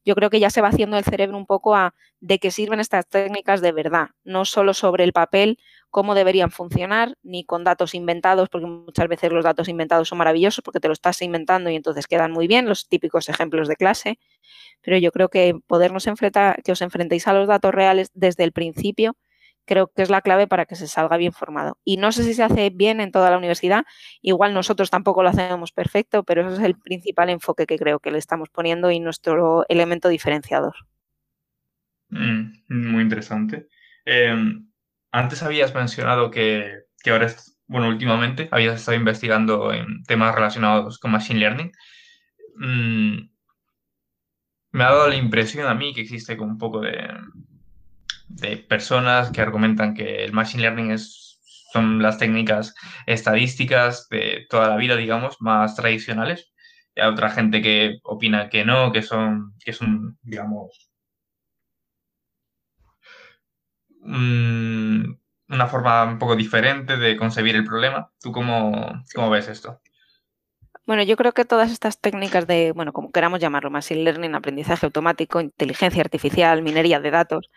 yo 0.05 0.15
creo 0.15 0.31
que 0.31 0.41
ya 0.41 0.51
se 0.51 0.61
va 0.61 0.69
haciendo 0.69 0.97
el 0.97 1.05
cerebro 1.05 1.37
un 1.37 1.47
poco 1.47 1.75
a 1.75 1.95
de 2.21 2.39
qué 2.39 2.51
sirven 2.51 2.81
estas 2.81 3.07
técnicas 3.07 3.61
de 3.61 3.73
verdad, 3.73 4.09
no 4.25 4.45
solo 4.45 4.75
sobre 4.75 5.05
el 5.05 5.13
papel 5.13 5.59
cómo 5.91 6.15
deberían 6.15 6.51
funcionar, 6.51 7.17
ni 7.23 7.45
con 7.45 7.65
datos 7.65 7.95
inventados, 7.95 8.49
porque 8.49 8.67
muchas 8.67 9.09
veces 9.09 9.33
los 9.33 9.45
datos 9.45 9.69
inventados 9.69 10.09
son 10.09 10.19
maravillosos 10.19 10.63
porque 10.63 10.81
te 10.81 10.89
lo 10.89 10.93
estás 10.93 11.23
inventando 11.23 11.71
y 11.71 11.77
entonces 11.77 12.07
quedan 12.07 12.33
muy 12.33 12.47
bien, 12.47 12.69
los 12.69 12.89
típicos 12.89 13.29
ejemplos 13.29 13.69
de 13.69 13.77
clase, 13.77 14.19
pero 14.83 14.99
yo 14.99 15.11
creo 15.13 15.29
que 15.29 15.55
podernos 15.67 16.07
enfrentar, 16.07 16.63
que 16.63 16.73
os 16.73 16.83
enfrentéis 16.83 17.27
a 17.29 17.33
los 17.33 17.49
datos 17.49 17.75
reales 17.75 18.11
desde 18.15 18.45
el 18.45 18.53
principio, 18.53 19.17
creo 19.67 19.89
que 19.89 20.03
es 20.03 20.11
la 20.11 20.23
clave 20.23 20.47
para 20.47 20.65
que 20.65 20.77
se 20.77 20.87
salga 20.87 21.17
bien 21.17 21.33
formado. 21.33 21.79
Y 21.85 21.99
no 21.99 22.13
sé 22.13 22.23
si 22.23 22.33
se 22.35 22.43
hace 22.43 22.71
bien 22.71 23.01
en 23.01 23.13
toda 23.13 23.31
la 23.31 23.37
universidad, 23.37 23.85
igual 24.23 24.55
nosotros 24.55 24.91
tampoco 24.91 25.23
lo 25.23 25.29
hacemos 25.29 25.73
perfecto, 25.73 26.23
pero 26.23 26.47
ese 26.47 26.55
es 26.55 26.61
el 26.61 26.79
principal 26.79 27.31
enfoque 27.31 27.67
que 27.67 27.79
creo 27.79 27.99
que 27.99 28.11
le 28.11 28.19
estamos 28.19 28.49
poniendo 28.49 28.91
y 28.91 29.01
nuestro 29.01 29.67
elemento 29.69 30.09
diferenciador. 30.09 30.75
Mm, 32.09 32.53
muy 32.69 33.03
interesante. 33.03 33.69
Em, 34.05 34.69
antes 35.11 35.43
habías 35.43 35.75
mencionado 35.75 36.31
que, 36.31 36.85
ahora, 37.11 37.35
bueno, 37.67 37.89
últimamente 37.89 38.49
habías 38.53 38.77
estado 38.77 38.97
investigando 38.97 39.73
en 39.73 40.05
temas 40.05 40.35
relacionados 40.35 40.99
con 40.99 41.11
Machine 41.11 41.41
Learning. 41.41 41.73
Mm, 42.57 43.29
me 44.71 44.85
ha 44.85 44.91
dado 44.91 45.09
la 45.09 45.17
impresión 45.17 45.67
a 45.67 45.75
mí 45.75 45.93
que 45.95 46.03
existe 46.03 46.37
como 46.37 46.53
un 46.53 46.59
poco 46.59 46.81
de, 46.81 47.09
de 48.29 48.57
personas 48.57 49.31
que 49.31 49.41
argumentan 49.41 49.95
que 49.95 50.25
el 50.25 50.33
Machine 50.33 50.63
Learning 50.63 50.91
es, 50.91 51.41
son 51.73 52.03
las 52.03 52.19
técnicas 52.19 52.75
estadísticas 53.07 54.09
de 54.09 54.47
toda 54.49 54.69
la 54.69 54.77
vida, 54.77 54.97
digamos, 54.97 55.37
más 55.41 55.77
tradicionales. 55.77 56.53
Y 56.95 57.01
hay 57.01 57.09
otra 57.09 57.31
gente 57.31 57.63
que 57.63 57.99
opina 58.03 58.49
que 58.49 58.65
no, 58.65 58.93
que 58.93 59.03
son, 59.03 59.55
que 59.65 59.75
digamos, 60.23 60.91
una 65.49 65.67
forma 65.69 66.05
un 66.05 66.19
poco 66.19 66.37
diferente 66.37 66.97
de 66.97 67.17
concebir 67.17 67.57
el 67.57 67.65
problema. 67.65 68.11
¿Tú 68.21 68.33
cómo, 68.33 69.03
cómo 69.15 69.31
ves 69.31 69.49
esto? 69.49 69.81
Bueno, 70.87 71.03
yo 71.03 71.17
creo 71.17 71.33
que 71.33 71.45
todas 71.45 71.73
estas 71.73 72.01
técnicas 72.01 72.47
de, 72.47 72.71
bueno, 72.71 72.93
como 72.93 73.11
queramos 73.11 73.41
llamarlo, 73.41 73.71
machine 73.71 74.05
learning, 74.05 74.37
aprendizaje 74.37 74.87
automático, 74.87 75.41
inteligencia 75.41 76.01
artificial, 76.01 76.63
minería 76.63 77.01
de 77.01 77.11
datos, 77.11 77.51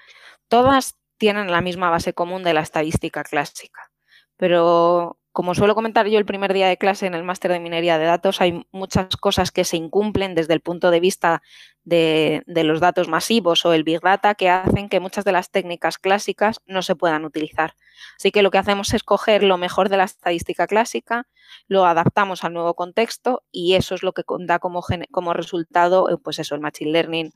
todas 0.49 0.95
tienen 1.17 1.51
la 1.51 1.62
misma 1.62 1.89
base 1.89 2.13
común 2.13 2.43
de 2.43 2.53
la 2.53 2.62
estadística 2.62 3.23
clásica. 3.23 3.91
Pero 4.38 5.19
como 5.31 5.53
suelo 5.53 5.75
comentar 5.75 6.07
yo 6.07 6.17
el 6.17 6.25
primer 6.25 6.53
día 6.53 6.67
de 6.67 6.77
clase 6.77 7.05
en 7.05 7.13
el 7.13 7.23
máster 7.23 7.51
de 7.51 7.59
minería 7.59 7.97
de 7.97 8.05
datos, 8.05 8.41
hay 8.41 8.65
muchas 8.71 9.15
cosas 9.15 9.51
que 9.51 9.63
se 9.63 9.77
incumplen 9.77 10.35
desde 10.35 10.53
el 10.53 10.62
punto 10.62 10.91
de 10.91 10.99
vista 10.99 11.41
de, 11.83 12.43
los 12.47 12.79
datos 12.79 13.07
masivos 13.07 13.65
o 13.65 13.73
el 13.73 13.83
Big 13.83 14.01
Data 14.01 14.35
que 14.35 14.49
hacen 14.49 14.89
que 14.89 14.99
muchas 14.99 15.25
de 15.25 15.31
las 15.31 15.51
técnicas 15.51 15.97
clásicas 15.97 16.62
no 16.65 16.81
se 16.81 16.95
puedan 16.95 17.25
utilizar. 17.25 17.75
Así 18.17 18.31
que 18.31 18.41
lo 18.41 18.51
que 18.51 18.57
hacemos 18.57 18.93
es 18.93 19.03
coger 19.03 19.43
lo 19.43 19.57
mejor 19.57 19.89
de 19.89 19.97
la 19.97 20.03
estadística 20.05 20.67
clásica, 20.67 21.27
lo 21.67 21.85
adaptamos 21.85 22.43
al 22.43 22.53
nuevo 22.53 22.73
contexto 22.73 23.43
y 23.51 23.75
eso 23.75 23.95
es 23.95 24.03
lo 24.03 24.13
que 24.13 24.23
da 24.39 24.59
como, 24.59 24.83
como 25.12 25.33
resultado, 25.33 26.09
eh, 26.09 26.17
pues 26.21 26.39
eso, 26.39 26.55
el 26.55 26.62
Machine 26.62 26.91
Learning 26.91 27.31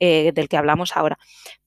eh, 0.00 0.32
del 0.32 0.48
que 0.48 0.56
hablamos 0.56 0.96
ahora. 0.96 1.18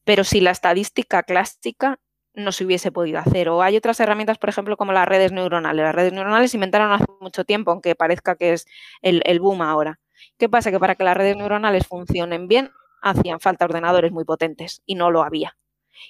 Pero 0.03 0.23
si 0.23 0.41
la 0.41 0.51
estadística 0.51 1.23
clásica 1.23 1.99
no 2.33 2.51
se 2.51 2.65
hubiese 2.65 2.91
podido 2.91 3.19
hacer. 3.19 3.49
O 3.49 3.61
hay 3.61 3.77
otras 3.77 3.99
herramientas, 3.99 4.37
por 4.37 4.49
ejemplo, 4.49 4.77
como 4.77 4.93
las 4.93 5.07
redes 5.07 5.31
neuronales. 5.31 5.83
Las 5.83 5.95
redes 5.95 6.13
neuronales 6.13 6.51
se 6.51 6.57
inventaron 6.57 6.91
hace 6.91 7.05
mucho 7.19 7.43
tiempo, 7.43 7.71
aunque 7.71 7.95
parezca 7.95 8.35
que 8.35 8.53
es 8.53 8.65
el, 9.01 9.21
el 9.25 9.39
boom 9.39 9.61
ahora. 9.61 9.99
¿Qué 10.37 10.49
pasa? 10.49 10.71
Que 10.71 10.79
para 10.79 10.95
que 10.95 11.03
las 11.03 11.17
redes 11.17 11.35
neuronales 11.35 11.87
funcionen 11.87 12.47
bien, 12.47 12.71
hacían 13.01 13.39
falta 13.39 13.65
ordenadores 13.65 14.11
muy 14.11 14.23
potentes 14.23 14.81
y 14.85 14.95
no 14.95 15.11
lo 15.11 15.23
había. 15.23 15.57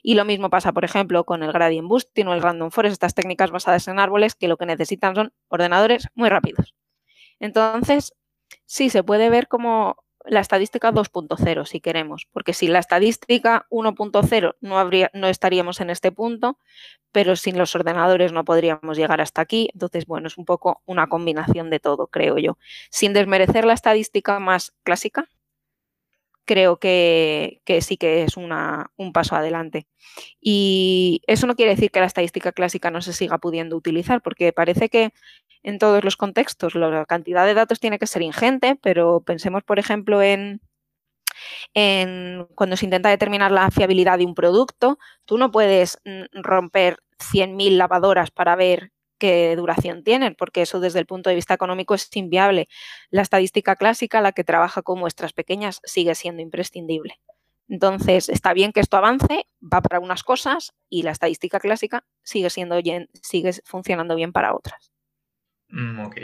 Y 0.03 0.15
lo 0.15 0.25
mismo 0.25 0.49
pasa, 0.49 0.71
por 0.71 0.86
ejemplo, 0.86 1.25
con 1.25 1.43
el 1.43 1.51
gradient 1.51 1.88
boosting 1.88 2.27
o 2.27 2.34
el 2.34 2.41
random 2.41 2.71
forest, 2.71 2.93
estas 2.93 3.13
técnicas 3.13 3.51
basadas 3.51 3.88
en 3.88 3.99
árboles 3.99 4.36
que 4.36 4.47
lo 4.47 4.57
que 4.57 4.65
necesitan 4.65 5.15
son 5.15 5.34
ordenadores 5.47 6.07
muy 6.13 6.29
rápidos. 6.29 6.75
Entonces, 7.39 8.13
sí, 8.65 8.89
se 8.89 9.03
puede 9.03 9.29
ver 9.29 9.47
como 9.47 10.03
la 10.25 10.39
estadística 10.39 10.91
2.0 10.91 11.65
si 11.65 11.79
queremos, 11.79 12.27
porque 12.31 12.53
sin 12.53 12.73
la 12.73 12.79
estadística 12.79 13.65
1.0 13.69 14.55
no, 14.62 14.79
habría, 14.79 15.10
no 15.13 15.27
estaríamos 15.27 15.81
en 15.81 15.89
este 15.89 16.12
punto, 16.12 16.57
pero 17.12 17.36
sin 17.36 17.57
los 17.57 17.75
ordenadores 17.75 18.31
no 18.31 18.45
podríamos 18.45 18.97
llegar 18.97 19.21
hasta 19.21 19.41
aquí. 19.41 19.69
Entonces, 19.73 20.05
bueno, 20.05 20.27
es 20.27 20.38
un 20.38 20.45
poco 20.45 20.81
una 20.86 21.07
combinación 21.07 21.69
de 21.69 21.79
todo, 21.79 22.07
creo 22.07 22.38
yo. 22.38 22.57
Sin 22.89 23.13
desmerecer 23.13 23.65
la 23.65 23.73
estadística 23.73 24.39
más 24.39 24.73
clásica, 24.84 25.27
creo 26.45 26.79
que, 26.79 27.62
sí 27.81 27.97
que 27.97 28.23
es 28.23 28.38
una, 28.38 28.91
un 28.97 29.13
paso 29.13 29.36
adelante. 29.36 29.88
Y 30.39 31.21
eso 31.27 31.47
no 31.47 31.55
quiere 31.55 31.75
decir 31.75 31.91
que 31.91 31.99
la 31.99 32.07
estadística 32.07 32.51
clásica 32.51 32.91
no 32.91 33.01
se 33.01 33.13
siga 33.13 33.38
pudiendo 33.38 33.77
utilizar, 33.77 34.21
porque 34.21 34.53
parece 34.53 34.89
que 34.89 35.13
en 35.63 35.80
todos 35.80 36.04
los 36.04 36.17
contextos 36.17 36.76
la 36.76 37.06
cantidad 37.06 37.45
de 37.45 37.54
datos 37.54 37.80
tiene 37.80 38.00
que 38.00 38.08
ser 38.08 38.21
ingente, 38.21 38.78
pero 38.82 39.21
pensemos, 39.21 39.63
por 39.63 39.80
ejemplo, 39.80 40.21
en, 40.21 40.60
cuando 42.56 42.78
se 42.78 42.86
intenta 42.86 43.10
determinar 43.10 43.52
la 43.52 43.69
fiabilidad 43.71 44.17
de 44.17 44.26
un 44.26 44.36
producto, 44.36 45.00
tú 45.26 45.38
no 45.38 45.52
puedes 45.52 46.00
mm, 46.06 46.41
romper 46.41 46.97
100.000 47.19 47.78
lavadoras 47.78 48.32
para 48.32 48.56
ver 48.56 48.91
qué 49.17 49.56
duración 49.56 50.04
tienen, 50.04 50.36
porque 50.36 50.63
eso 50.63 50.80
desde 50.80 51.00
el 51.00 51.06
punto 51.06 51.30
de 51.30 51.36
vista 51.36 51.54
económico 51.54 51.93
es 51.93 52.10
inviable. 52.15 52.67
La 53.12 53.21
estadística 53.21 53.76
clásica, 53.76 54.19
la 54.19 54.32
que 54.32 54.43
trabaja 54.43 54.82
con 54.82 55.00
muestras 55.00 55.32
pequeñas, 55.32 55.80
sigue 55.84 56.15
siendo 56.15 56.41
imprescindible. 56.41 57.19
Entonces, 57.69 58.30
está 58.30 58.54
bien 58.54 58.74
que 58.74 58.80
esto 58.80 58.97
avance, 58.97 59.45
va 59.62 59.82
para 59.82 60.00
unas 60.00 60.24
cosas 60.24 60.74
y 60.89 61.04
la 61.04 61.12
estadística 61.12 61.60
clásica 61.60 62.04
sigue, 62.24 62.50
siendo, 62.50 62.76
sigue 63.21 63.54
funcionando 63.63 64.15
bien 64.15 64.34
para 64.34 64.56
otras. 64.56 64.91
Mm, 65.71 65.99
ok. 65.99 66.17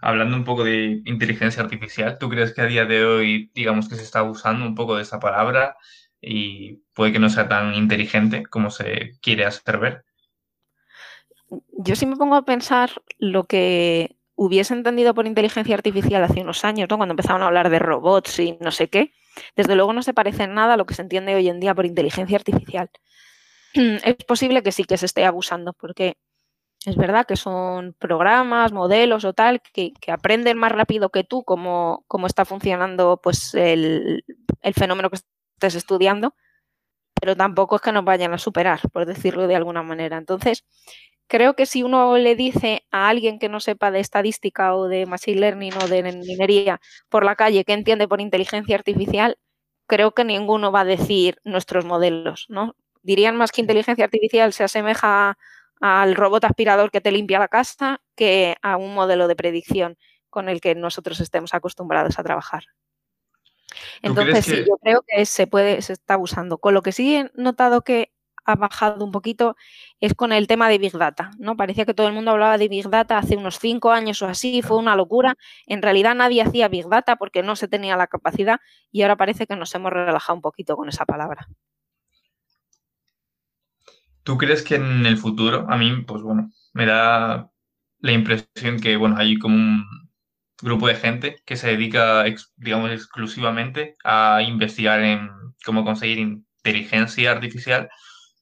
Hablando 0.00 0.36
un 0.36 0.44
poco 0.44 0.64
de 0.64 1.02
inteligencia 1.04 1.62
artificial, 1.62 2.18
¿tú 2.18 2.28
crees 2.28 2.52
que 2.52 2.60
a 2.62 2.66
día 2.66 2.84
de 2.84 3.04
hoy, 3.04 3.50
digamos 3.54 3.88
que 3.88 3.96
se 3.96 4.02
está 4.02 4.22
usando 4.22 4.66
un 4.66 4.74
poco 4.74 4.96
de 4.96 5.02
esa 5.02 5.20
palabra 5.20 5.76
y 6.20 6.82
puede 6.94 7.12
que 7.12 7.18
no 7.18 7.28
sea 7.28 7.48
tan 7.48 7.74
inteligente 7.74 8.44
como 8.44 8.70
se 8.70 9.12
quiere 9.20 9.44
hacer 9.44 9.78
ver? 9.78 10.04
yo 11.76 11.96
sí 11.96 12.06
me 12.06 12.16
pongo 12.16 12.34
a 12.36 12.44
pensar 12.44 13.02
lo 13.18 13.44
que 13.44 14.16
hubiese 14.36 14.74
entendido 14.74 15.14
por 15.14 15.26
inteligencia 15.26 15.74
artificial 15.74 16.24
hace 16.24 16.40
unos 16.40 16.64
años, 16.64 16.88
¿no? 16.90 16.96
cuando 16.96 17.12
empezaban 17.12 17.42
a 17.42 17.46
hablar 17.46 17.70
de 17.70 17.78
robots 17.78 18.38
y 18.40 18.58
no 18.60 18.70
sé 18.70 18.88
qué, 18.88 19.12
desde 19.56 19.76
luego 19.76 19.92
no 19.92 20.02
se 20.02 20.14
parece 20.14 20.44
en 20.44 20.54
nada 20.54 20.74
a 20.74 20.76
lo 20.76 20.86
que 20.86 20.94
se 20.94 21.02
entiende 21.02 21.34
hoy 21.34 21.48
en 21.48 21.60
día 21.60 21.74
por 21.74 21.86
inteligencia 21.86 22.36
artificial. 22.36 22.90
Es 23.74 24.16
posible 24.26 24.62
que 24.62 24.72
sí 24.72 24.84
que 24.84 24.96
se 24.96 25.06
esté 25.06 25.24
abusando, 25.24 25.72
porque 25.72 26.16
es 26.86 26.96
verdad 26.96 27.26
que 27.26 27.36
son 27.36 27.94
programas, 27.98 28.72
modelos 28.72 29.24
o 29.24 29.32
tal, 29.32 29.60
que, 29.60 29.92
aprenden 30.08 30.58
más 30.58 30.72
rápido 30.72 31.10
que 31.10 31.24
tú 31.24 31.42
cómo, 31.44 32.04
está 32.26 32.44
funcionando 32.44 33.20
pues, 33.22 33.54
el, 33.54 34.24
el 34.62 34.74
fenómeno 34.74 35.10
que 35.10 35.16
estés 35.16 35.74
estudiando, 35.76 36.34
pero 37.20 37.36
tampoco 37.36 37.76
es 37.76 37.82
que 37.82 37.92
nos 37.92 38.04
vayan 38.04 38.34
a 38.34 38.38
superar, 38.38 38.80
por 38.92 39.06
decirlo 39.06 39.46
de 39.46 39.56
alguna 39.56 39.82
manera. 39.82 40.18
Entonces, 40.18 40.64
creo 41.26 41.54
que 41.54 41.66
si 41.66 41.82
uno 41.82 42.16
le 42.18 42.36
dice 42.36 42.84
a 42.90 43.08
alguien 43.08 43.38
que 43.38 43.48
no 43.48 43.60
sepa 43.60 43.90
de 43.90 44.00
estadística 44.00 44.74
o 44.76 44.88
de 44.88 45.06
machine 45.06 45.40
learning 45.40 45.72
o 45.82 45.88
de 45.88 46.02
minería 46.02 46.80
por 47.08 47.24
la 47.24 47.36
calle 47.36 47.64
que 47.64 47.72
entiende 47.72 48.08
por 48.08 48.20
inteligencia 48.20 48.76
artificial, 48.76 49.38
creo 49.86 50.12
que 50.12 50.24
ninguno 50.24 50.72
va 50.72 50.80
a 50.80 50.84
decir 50.84 51.38
nuestros 51.44 51.84
modelos, 51.84 52.46
¿no? 52.48 52.76
Dirían 53.02 53.36
más 53.36 53.52
que 53.52 53.60
inteligencia 53.60 54.04
artificial 54.04 54.52
se 54.52 54.64
asemeja 54.64 55.36
al 55.86 56.14
robot 56.14 56.44
aspirador 56.44 56.90
que 56.90 57.02
te 57.02 57.12
limpia 57.12 57.38
la 57.38 57.48
casa 57.48 58.00
que 58.16 58.56
a 58.62 58.78
un 58.78 58.94
modelo 58.94 59.28
de 59.28 59.36
predicción 59.36 59.98
con 60.30 60.48
el 60.48 60.62
que 60.62 60.74
nosotros 60.74 61.20
estemos 61.20 61.52
acostumbrados 61.52 62.18
a 62.18 62.22
trabajar. 62.22 62.64
Entonces, 64.00 64.46
sí, 64.46 64.64
yo 64.66 64.78
creo 64.78 65.04
que 65.06 65.26
se 65.26 65.46
puede, 65.46 65.82
se 65.82 65.92
está 65.92 66.16
usando. 66.16 66.56
Con 66.56 66.72
lo 66.72 66.80
que 66.80 66.92
sí 66.92 67.16
he 67.16 67.30
notado 67.34 67.82
que 67.82 68.12
ha 68.46 68.54
bajado 68.54 69.04
un 69.04 69.12
poquito 69.12 69.56
es 70.00 70.14
con 70.14 70.32
el 70.32 70.46
tema 70.46 70.70
de 70.70 70.78
Big 70.78 70.96
Data, 70.96 71.32
¿no? 71.38 71.54
Parecía 71.54 71.84
que 71.84 71.92
todo 71.92 72.08
el 72.08 72.14
mundo 72.14 72.30
hablaba 72.30 72.56
de 72.56 72.68
Big 72.68 72.88
Data 72.88 73.18
hace 73.18 73.36
unos 73.36 73.58
cinco 73.58 73.90
años 73.90 74.22
o 74.22 74.26
así, 74.26 74.62
fue 74.62 74.78
una 74.78 74.96
locura. 74.96 75.36
En 75.66 75.82
realidad 75.82 76.14
nadie 76.14 76.40
hacía 76.40 76.68
Big 76.68 76.88
Data 76.88 77.16
porque 77.16 77.42
no 77.42 77.56
se 77.56 77.68
tenía 77.68 77.98
la 77.98 78.06
capacidad 78.06 78.58
y 78.90 79.02
ahora 79.02 79.16
parece 79.18 79.46
que 79.46 79.54
nos 79.54 79.74
hemos 79.74 79.92
relajado 79.92 80.36
un 80.36 80.42
poquito 80.42 80.76
con 80.76 80.88
esa 80.88 81.04
palabra. 81.04 81.46
¿Tú 84.24 84.38
crees 84.38 84.62
que 84.62 84.76
en 84.76 85.06
el 85.06 85.18
futuro, 85.18 85.66
a 85.68 85.76
mí, 85.76 86.02
pues 86.06 86.22
bueno, 86.22 86.50
me 86.72 86.86
da 86.86 87.50
la 88.00 88.12
impresión 88.12 88.80
que, 88.80 88.96
bueno, 88.96 89.16
hay 89.18 89.38
como 89.38 89.56
un 89.56 89.84
grupo 90.62 90.88
de 90.88 90.96
gente 90.96 91.36
que 91.46 91.56
se 91.56 91.68
dedica, 91.68 92.24
digamos, 92.56 92.90
exclusivamente 92.92 93.96
a 94.04 94.42
investigar 94.42 95.02
en 95.02 95.30
cómo 95.64 95.84
conseguir 95.84 96.18
inteligencia 96.18 97.32
artificial 97.32 97.88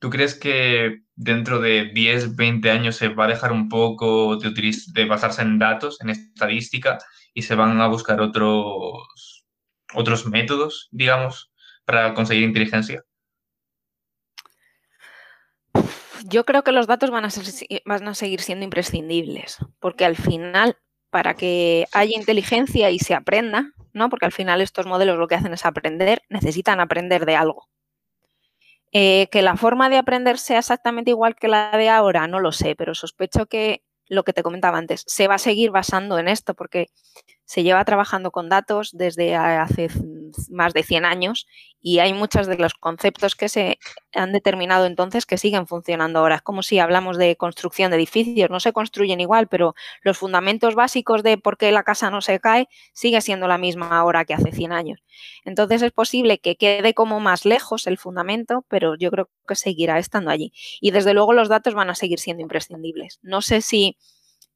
¿Tú 0.01 0.11
crees 0.11 0.35
que 0.37 1.03
dentro 1.17 1.61
de 1.61 1.93
10, 1.95 2.37
20 2.37 2.71
años 2.71 2.97
se 2.97 3.09
va 3.09 3.27
a 3.27 3.29
dejar 3.29 3.53
un 3.53 3.71
poco 3.71 4.37
de, 4.37 4.53
de 4.95 5.07
basarse 5.07 5.43
en 5.43 5.61
datos, 5.61 6.01
en 6.03 6.11
estadística, 6.11 6.99
y 7.35 7.43
se 7.43 7.55
van 7.55 7.81
a 7.81 7.89
buscar 7.89 8.21
otros, 8.21 9.47
otros 9.95 10.27
métodos, 10.27 10.89
digamos, 10.93 11.53
para 11.87 12.15
conseguir 12.15 12.45
inteligencia? 12.45 13.05
Yo 16.25 16.45
creo 16.45 16.63
que 16.63 16.73
los 16.73 16.87
datos 16.87 17.11
van 17.11 17.25
a, 17.25 17.29
van 17.85 18.09
a 18.09 18.15
seguir 18.15 18.41
siendo 18.41 18.65
imprescindibles, 18.65 19.59
porque 19.81 20.05
al 20.05 20.17
final, 20.17 20.77
para 21.11 21.35
que 21.35 21.87
haya 21.93 22.17
inteligencia 22.17 22.91
y 22.91 22.99
se 22.99 23.15
aprenda, 23.15 23.73
¿no? 23.93 24.09
Porque 24.09 24.27
al 24.27 24.33
final 24.33 24.61
estos 24.61 24.87
modelos 24.87 25.19
lo 25.19 25.29
que 25.29 25.35
hacen 25.35 25.53
es 25.53 25.65
aprender, 25.67 26.23
necesitan 26.29 26.81
aprender 26.81 27.27
de 27.27 27.37
algo. 27.37 27.69
Eh, 28.95 29.29
que 29.31 29.41
la 29.41 29.57
forma 29.57 29.89
de 29.89 29.97
aprender 29.97 30.39
sea 30.39 30.59
exactamente 30.59 31.11
igual 31.11 31.35
que 31.35 31.49
la 31.49 31.71
de 31.77 31.89
ahora, 31.89 32.27
no 32.27 32.41
lo 32.41 32.53
sé, 32.53 32.77
pero 32.77 32.95
sospecho 32.95 33.47
que 33.47 33.83
lo 34.07 34.25
que 34.25 34.35
te 34.35 34.43
comentaba 34.43 34.77
antes, 34.77 35.05
se 35.07 35.29
va 35.29 35.37
a 35.37 35.39
seguir 35.39 35.71
basando 35.71 36.19
en 36.19 36.29
esto 36.29 36.55
porque 36.55 36.89
se 37.45 37.63
lleva 37.63 37.85
trabajando 37.85 38.31
con 38.31 38.51
datos 38.51 38.91
desde 38.93 39.35
hace 39.35 39.89
más 40.51 40.73
de 40.75 40.83
100 40.83 41.05
años 41.05 41.47
y 41.81 41.99
hay 41.99 42.13
muchos 42.13 42.47
de 42.47 42.57
los 42.57 42.75
conceptos 42.75 43.35
que 43.35 43.49
se 43.49 43.79
han 44.15 44.33
determinado 44.33 44.87
entonces 44.87 45.27
que 45.27 45.37
siguen 45.37 45.67
funcionando 45.67 46.21
ahora. 46.21 46.37
Es 46.37 46.43
como 46.43 46.63
si 46.63 46.79
hablamos 46.79 47.19
de 47.19 47.37
construcción 47.37 47.91
de 47.91 47.97
edificios, 47.97 48.51
no 48.51 48.61
se 48.61 48.73
construyen 48.73 49.21
igual, 49.21 49.49
pero 49.49 49.75
los 50.03 50.17
fundamentos 50.17 50.75
básicos 50.75 51.23
de 51.23 51.39
por 51.39 51.59
qué 51.59 51.73
la 51.73 51.83
casa 51.83 52.11
no 52.11 52.21
se 52.21 52.39
cae 52.39 52.69
sigue 52.93 53.21
siendo 53.21 53.49
la 53.49 53.59
misma 53.59 53.99
ahora 53.99 54.25
que 54.25 54.35
hace 54.35 54.53
100 54.53 54.73
años. 54.73 55.03
Entonces 55.45 55.83
es 55.83 55.93
posible 55.93 56.39
que 56.39 56.57
quede 56.57 56.95
como 56.95 57.21
más 57.21 57.45
lejos 57.45 57.87
el 57.87 57.99
fundamento, 57.99 58.65
pero 58.69 58.95
yo 58.97 59.11
creo 59.11 59.29
que 59.47 59.57
seguirá 59.57 59.99
estando 59.99 60.31
allí. 60.31 60.53
Y 60.81 60.93
desde 60.93 61.15
luego 61.15 61.33
los 61.33 61.49
datos 61.49 61.75
van 61.75 61.91
a 61.91 61.95
seguir 61.95 62.21
siendo 62.21 62.43
imprescindibles. 62.43 63.19
No 63.23 63.43
sé 63.43 63.61
si 63.61 63.97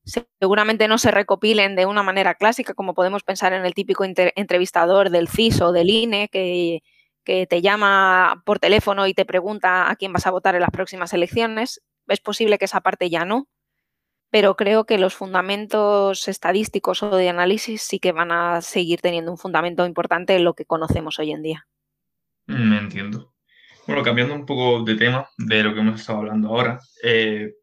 seguramente 0.06 0.88
no 0.88 0.98
se 0.98 1.10
recopilen 1.10 1.76
de 1.76 1.86
una 1.86 2.02
manera 2.02 2.34
clásica, 2.34 2.74
como 2.74 2.94
podemos 2.94 3.22
pensar 3.22 3.52
en 3.52 3.64
el 3.64 3.74
típico 3.74 4.04
entrevistador 4.04 5.10
del 5.10 5.28
CIS 5.28 5.60
o 5.62 5.72
del 5.72 5.90
INE 5.90 6.28
que, 6.28 6.82
que 7.24 7.46
te 7.46 7.60
llama 7.60 8.42
por 8.46 8.58
teléfono 8.58 9.06
y 9.06 9.14
te 9.14 9.24
pregunta 9.24 9.90
a 9.90 9.96
quién 9.96 10.12
vas 10.12 10.26
a 10.26 10.30
votar 10.30 10.54
en 10.54 10.62
las 10.62 10.70
próximas 10.70 11.12
elecciones. 11.12 11.82
Es 12.06 12.20
posible 12.20 12.58
que 12.58 12.66
esa 12.66 12.80
parte 12.80 13.10
ya 13.10 13.24
no, 13.24 13.48
pero 14.30 14.56
creo 14.56 14.84
que 14.84 14.98
los 14.98 15.14
fundamentos 15.14 16.28
estadísticos 16.28 17.02
o 17.02 17.16
de 17.16 17.28
análisis 17.28 17.82
sí 17.82 17.98
que 17.98 18.12
van 18.12 18.30
a 18.30 18.60
seguir 18.60 19.00
teniendo 19.00 19.32
un 19.32 19.38
fundamento 19.38 19.86
importante 19.86 20.36
en 20.36 20.44
lo 20.44 20.54
que 20.54 20.64
conocemos 20.64 21.18
hoy 21.18 21.32
en 21.32 21.42
día. 21.42 21.66
Me 22.46 22.78
entiendo. 22.78 23.32
Bueno, 23.86 24.02
cambiando 24.02 24.34
un 24.34 24.46
poco 24.46 24.82
de 24.82 24.96
tema 24.96 25.28
de 25.38 25.62
lo 25.62 25.74
que 25.74 25.80
hemos 25.80 26.00
estado 26.00 26.20
hablando 26.20 26.48
ahora, 26.48 26.80
eh, 27.02 27.54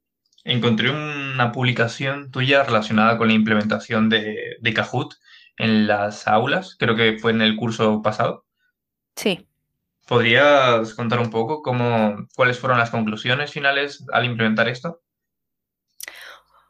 encontré 0.43 0.89
una 0.89 1.51
publicación 1.51 2.31
tuya 2.31 2.63
relacionada 2.63 3.17
con 3.17 3.27
la 3.27 3.33
implementación 3.33 4.09
de, 4.09 4.57
de 4.59 4.73
Kahoot 4.73 5.15
en 5.57 5.87
las 5.87 6.27
aulas, 6.27 6.75
creo 6.77 6.95
que 6.95 7.17
fue 7.19 7.31
en 7.31 7.41
el 7.41 7.55
curso 7.55 8.01
pasado. 8.01 8.45
Sí. 9.15 9.47
¿Podrías 10.07 10.93
contar 10.95 11.19
un 11.19 11.29
poco 11.29 11.61
cómo, 11.61 12.27
cuáles 12.35 12.59
fueron 12.59 12.79
las 12.79 12.89
conclusiones 12.89 13.51
finales 13.51 14.05
al 14.11 14.25
implementar 14.25 14.67
esto? 14.67 15.01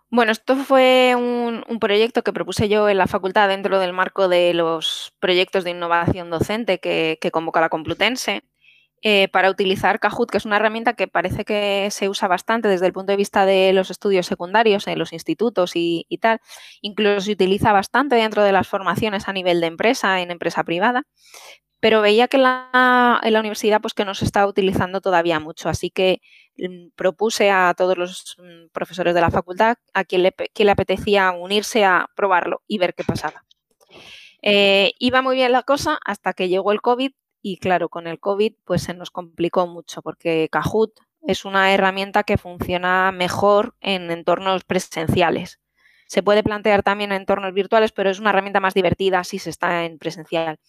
Bueno, 0.10 0.32
esto 0.32 0.56
fue 0.56 1.16
un, 1.16 1.80
proyecto 1.80 2.22
que 2.22 2.32
propuse 2.32 2.70
yo 2.70 2.88
en 2.88 3.00
la 3.00 3.08
facultad 3.08 3.48
dentro 3.48 3.80
del 3.80 3.94
marco 3.94 4.28
de 4.28 4.54
los 4.54 5.12
proyectos 5.20 5.64
de 5.64 5.72
innovación 5.72 6.30
docente 6.30 6.80
que, 6.80 7.18
que 7.20 7.32
convoca 7.32 7.62
la 7.62 7.70
Complutense. 7.70 8.44
Eh, 9.06 9.28
para 9.28 9.50
utilizar 9.50 10.00
Kahoot, 10.00 10.32
que 10.32 10.38
es 10.38 10.46
una 10.46 10.56
herramienta 10.56 10.94
que 10.94 11.10
parece 11.10 11.44
que 11.44 11.90
se 11.92 12.08
usa 12.08 12.30
bastante 12.30 12.70
desde 12.70 12.86
el 12.86 12.94
punto 12.94 13.12
de 13.12 13.18
vista 13.18 13.46
de 13.46 13.74
los 13.74 13.92
estudios 13.92 14.26
secundarios 14.26 14.88
en 14.88 14.98
los 14.98 15.12
institutos 15.12 15.74
y, 15.76 16.08
tal. 16.22 16.40
Incluso 16.82 17.20
se 17.20 17.34
utiliza 17.34 17.74
bastante 17.74 18.16
dentro 18.16 18.44
de 18.44 18.54
las 18.54 18.66
formaciones 18.66 19.28
a 19.28 19.34
nivel 19.34 19.60
de 19.60 19.68
empresa, 19.68 20.22
en 20.22 20.32
empresa 20.32 20.64
privada. 20.64 21.04
Pero 21.82 22.02
veía 22.02 22.30
que 22.30 22.38
en 22.38 22.44
la, 22.44 23.22
universidad 23.40 23.82
pues 23.82 23.94
que 23.94 24.06
no 24.06 24.16
se 24.16 24.24
está 24.24 24.48
utilizando 24.48 25.02
todavía 25.02 25.40
mucho, 25.42 25.68
así 25.68 25.90
que 25.90 26.22
mm, 26.58 26.92
propuse 26.96 27.52
a 27.52 27.74
todos 27.78 27.98
los 27.98 28.38
mm, 28.38 28.70
profesores 28.72 29.14
de 29.14 29.22
la 29.22 29.32
facultad 29.32 29.76
a 29.94 30.06
quien 30.06 30.24
le, 30.24 30.34
le 30.56 30.72
apetecía 30.72 31.32
unirse 31.32 31.84
a 31.84 32.08
probarlo 32.16 32.62
y 32.68 32.78
ver 32.78 32.94
qué 32.96 33.04
pasaba. 33.04 33.44
Eh, 34.42 34.94
iba 35.00 35.22
muy 35.22 35.36
bien 35.36 35.52
la 35.52 35.64
cosa 35.64 36.00
hasta 36.06 36.34
que 36.34 36.48
llegó 36.48 36.72
el 36.72 36.82
COVID 36.82 37.12
y 37.44 37.58
claro, 37.58 37.90
con 37.90 38.08
el 38.08 38.20
COVID 38.20 38.54
pues 38.64 38.84
se 38.84 38.94
nos 38.96 39.12
complicó 39.12 39.68
mucho 39.68 40.02
porque 40.02 40.48
Kahoot 40.50 40.94
es 41.28 41.46
una 41.46 41.74
herramienta 41.74 42.24
que 42.24 42.38
funciona 42.38 43.12
mejor 43.12 43.76
en 43.82 44.10
entornos 44.12 44.64
presenciales. 44.64 45.60
Se 46.08 46.24
puede 46.24 46.44
plantear 46.44 46.84
también 46.84 47.12
en 47.12 47.22
entornos 47.22 47.54
virtuales, 47.54 47.92
pero 47.92 48.10
es 48.10 48.20
una 48.20 48.30
herramienta 48.30 48.60
más 48.60 48.74
divertida 48.74 49.24
si 49.24 49.40
se 49.40 49.50
está 49.50 49.86
en 49.86 49.98
presencial. 49.98 50.60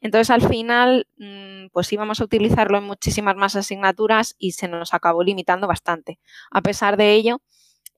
Entonces, 0.00 0.30
al 0.30 0.48
final, 0.48 1.08
mm, 1.18 1.66
pues 1.72 1.92
íbamos 1.92 2.20
a 2.20 2.24
utilizarlo 2.24 2.78
en 2.78 2.84
muchísimas 2.84 3.36
más 3.36 3.56
asignaturas 3.56 4.34
y 4.38 4.52
se 4.52 4.68
nos 4.68 4.94
acabó 4.94 5.22
limitando 5.24 5.66
bastante. 5.66 6.20
A 6.50 6.62
pesar 6.62 6.96
de 6.96 7.12
ello, 7.12 7.42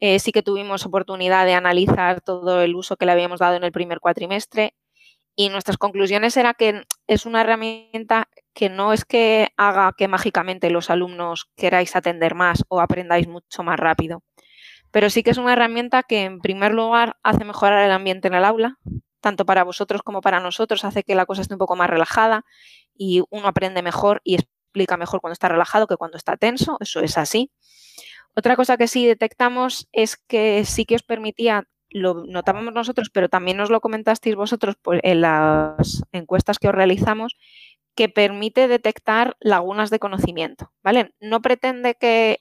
eh, 0.00 0.18
sí 0.18 0.32
que 0.32 0.42
tuvimos 0.42 0.84
oportunidad 0.86 1.46
de 1.46 1.54
analizar 1.54 2.20
todo 2.22 2.62
el 2.62 2.74
uso 2.74 2.96
que 2.96 3.06
le 3.06 3.12
habíamos 3.12 3.40
dado 3.40 3.56
en 3.56 3.64
el 3.64 3.72
primer 3.72 4.00
cuatrimestre 4.00 4.74
y 5.36 5.50
nuestras 5.50 5.76
conclusiones 5.76 6.36
era 6.36 6.54
que 6.54 6.82
es 7.06 7.26
una 7.26 7.42
herramienta 7.42 8.28
que 8.54 8.70
no 8.70 8.94
es 8.94 9.04
que 9.04 9.50
haga 9.58 9.92
que 9.96 10.08
mágicamente 10.08 10.70
los 10.70 10.88
alumnos 10.88 11.50
queráis 11.56 11.94
atender 11.94 12.34
más 12.34 12.64
o 12.68 12.80
aprendáis 12.80 13.28
mucho 13.28 13.62
más 13.62 13.78
rápido, 13.78 14.22
pero 14.90 15.10
sí 15.10 15.22
que 15.22 15.30
es 15.30 15.38
una 15.38 15.52
herramienta 15.52 16.02
que 16.02 16.24
en 16.24 16.40
primer 16.40 16.72
lugar 16.72 17.18
hace 17.22 17.44
mejorar 17.44 17.84
el 17.84 17.92
ambiente 17.92 18.28
en 18.28 18.34
el 18.34 18.46
aula, 18.46 18.78
tanto 19.20 19.44
para 19.44 19.62
vosotros 19.62 20.02
como 20.02 20.22
para 20.22 20.40
nosotros, 20.40 20.84
hace 20.84 21.02
que 21.02 21.14
la 21.14 21.26
cosa 21.26 21.42
esté 21.42 21.54
un 21.54 21.58
poco 21.58 21.76
más 21.76 21.90
relajada 21.90 22.44
y 22.94 23.22
uno 23.28 23.46
aprende 23.46 23.82
mejor 23.82 24.22
y 24.24 24.36
explica 24.36 24.96
mejor 24.96 25.20
cuando 25.20 25.34
está 25.34 25.48
relajado 25.48 25.86
que 25.86 25.96
cuando 25.96 26.16
está 26.16 26.36
tenso, 26.38 26.78
eso 26.80 27.00
es 27.00 27.18
así. 27.18 27.50
Otra 28.34 28.56
cosa 28.56 28.76
que 28.76 28.88
sí 28.88 29.06
detectamos 29.06 29.88
es 29.92 30.16
que 30.16 30.64
sí 30.64 30.84
que 30.86 30.94
os 30.94 31.02
permitía 31.02 31.66
lo 31.96 32.24
notábamos 32.26 32.74
nosotros, 32.74 33.10
pero 33.10 33.28
también 33.28 33.56
nos 33.56 33.70
lo 33.70 33.80
comentasteis 33.80 34.36
vosotros 34.36 34.76
en 35.02 35.20
las 35.20 36.02
encuestas 36.12 36.58
que 36.58 36.68
os 36.68 36.74
realizamos, 36.74 37.36
que 37.94 38.08
permite 38.08 38.68
detectar 38.68 39.36
lagunas 39.40 39.90
de 39.90 39.98
conocimiento, 39.98 40.72
¿vale? 40.82 41.14
No 41.20 41.40
pretende 41.40 41.94
que, 41.94 42.40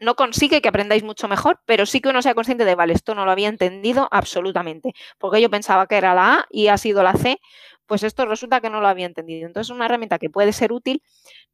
no, 0.00 0.16
consigue 0.16 0.60
que 0.60 0.68
aprendáis 0.68 1.04
mucho 1.04 1.28
mejor, 1.28 1.60
pero 1.66 1.86
sí 1.86 2.00
que 2.00 2.08
uno 2.08 2.22
sea 2.22 2.34
consciente 2.34 2.64
de, 2.64 2.74
vale, 2.74 2.94
esto 2.94 3.14
no 3.14 3.24
lo 3.24 3.30
había 3.30 3.48
entendido 3.48 4.08
absolutamente, 4.10 4.92
porque 5.18 5.40
yo 5.40 5.50
pensaba 5.50 5.86
que 5.86 5.96
era 5.96 6.14
la 6.14 6.34
A 6.34 6.46
y 6.50 6.68
ha 6.68 6.78
sido 6.78 7.02
la 7.02 7.14
C, 7.14 7.40
pues 7.86 8.02
esto 8.02 8.26
resulta 8.26 8.60
que 8.60 8.70
no 8.70 8.80
lo 8.80 8.88
había 8.88 9.06
entendido. 9.06 9.46
Entonces, 9.46 9.70
una 9.70 9.86
herramienta 9.86 10.18
que 10.18 10.30
puede 10.30 10.52
ser 10.52 10.72
útil 10.72 11.02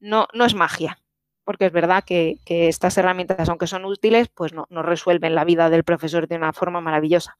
no, 0.01 0.29
no 0.33 0.44
es 0.44 0.55
magia, 0.55 0.99
porque 1.47 1.67
es 1.67 1.73
verdad 1.73 2.03
que, 2.05 2.41
estas 2.45 2.99
herramientas, 2.99 3.49
aunque 3.49 3.69
son 3.69 3.85
útiles, 3.85 4.29
pues 4.35 4.53
no, 4.53 4.67
resuelven 4.69 5.37
la 5.37 5.45
vida 5.45 5.71
del 5.71 5.85
profesor 5.85 6.27
de 6.27 6.35
una 6.35 6.53
forma 6.53 6.81
maravillosa. 6.81 7.39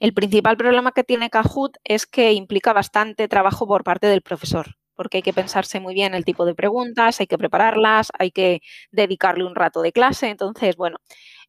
El 0.00 0.14
principal 0.14 0.56
problema 0.56 0.92
que 0.92 1.04
tiene 1.04 1.28
Kahoot 1.28 1.76
es 1.84 2.06
que 2.06 2.32
implica 2.32 2.72
bastante 2.72 3.28
trabajo 3.28 3.66
por 3.66 3.84
parte 3.84 4.06
del 4.06 4.22
profesor, 4.22 4.76
porque 4.94 5.18
hay 5.18 5.22
que 5.22 5.34
pensarse 5.34 5.78
muy 5.78 5.92
bien 5.92 6.14
el 6.14 6.24
tipo 6.24 6.46
de 6.46 6.54
preguntas, 6.54 7.20
hay 7.20 7.26
que 7.26 7.36
prepararlas, 7.36 8.10
hay 8.18 8.30
que 8.30 8.62
dedicarle 8.90 9.44
un 9.44 9.54
rato 9.54 9.82
de 9.82 9.92
clase. 9.92 10.30
Entonces, 10.30 10.74
bueno, 10.76 10.96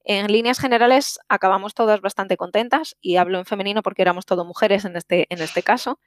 en 0.04 0.28
líneas 0.28 0.60
generales 0.60 1.18
acabamos 1.30 1.74
todas 1.74 2.02
bastante 2.02 2.36
contentas 2.36 2.98
y 3.00 3.16
hablo 3.16 3.40
en 3.40 3.46
femenino 3.46 3.82
porque 3.84 4.02
éramos 4.02 4.26
todo 4.26 4.44
mujeres 4.44 4.84
en 4.84 4.98
este, 4.98 5.28
en 5.30 5.42
este 5.42 5.64
caso 5.64 5.98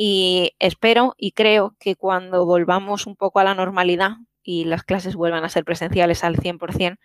y 0.00 0.54
espero 0.60 1.16
y 1.18 1.32
creo 1.32 1.74
que 1.80 1.96
cuando 1.96 2.46
volvamos 2.46 3.08
un 3.08 3.16
poco 3.16 3.40
a 3.40 3.44
la 3.44 3.56
normalidad 3.56 4.12
y 4.44 4.64
las 4.64 4.84
clases 4.84 5.16
vuelvan 5.16 5.42
a 5.42 5.48
ser 5.48 5.64
presenciales 5.64 6.22
al 6.22 6.36
100%, 6.36 6.98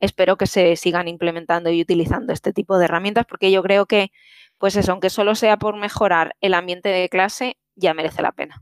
espero 0.00 0.36
que 0.36 0.48
se 0.48 0.74
sigan 0.74 1.06
implementando 1.06 1.70
y 1.70 1.80
utilizando 1.80 2.32
este 2.32 2.52
tipo 2.52 2.78
de 2.78 2.86
herramientas 2.86 3.26
porque 3.28 3.52
yo 3.52 3.62
creo 3.62 3.86
que, 3.86 4.10
pues 4.58 4.74
eso, 4.74 4.90
aunque 4.90 5.08
solo 5.08 5.36
sea 5.36 5.56
por 5.56 5.76
mejorar 5.76 6.34
el 6.40 6.54
ambiente 6.54 6.88
de 6.88 7.08
clase, 7.08 7.58
ya 7.76 7.94
merece 7.94 8.22
la 8.22 8.32
pena. 8.32 8.60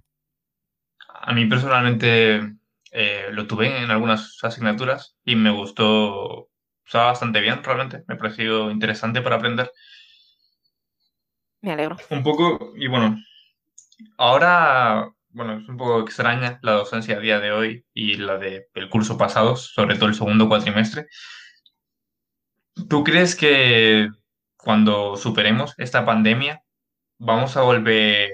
A 1.22 1.32
mí 1.32 1.46
personalmente 1.46 2.52
eh, 2.92 3.28
lo 3.30 3.46
tuve 3.46 3.82
en 3.82 3.90
algunas 3.90 4.38
asignaturas 4.42 5.16
y 5.24 5.36
me 5.36 5.52
gustó, 5.52 6.50
estaba 6.84 7.06
bastante 7.06 7.40
bien 7.40 7.64
realmente, 7.64 8.04
me 8.08 8.16
pareció 8.16 8.70
interesante 8.70 9.22
para 9.22 9.36
aprender. 9.36 9.72
Me 11.62 11.72
alegro. 11.72 11.96
Un 12.10 12.22
poco, 12.22 12.74
y 12.76 12.86
bueno, 12.86 13.16
Ahora, 14.16 15.10
bueno, 15.30 15.58
es 15.58 15.68
un 15.68 15.76
poco 15.76 16.00
extraña 16.00 16.58
la 16.62 16.72
docencia 16.72 17.16
a 17.16 17.20
día 17.20 17.40
de 17.40 17.52
hoy 17.52 17.86
y 17.94 18.16
la 18.16 18.38
del 18.38 18.66
curso 18.90 19.16
pasado, 19.16 19.56
sobre 19.56 19.96
todo 19.96 20.08
el 20.08 20.14
segundo 20.14 20.48
cuatrimestre. 20.48 21.06
¿Tú 22.88 23.04
crees 23.04 23.36
que 23.36 24.08
cuando 24.56 25.16
superemos 25.16 25.74
esta 25.78 26.04
pandemia 26.04 26.62
vamos 27.18 27.56
a 27.56 27.62
volver 27.62 28.30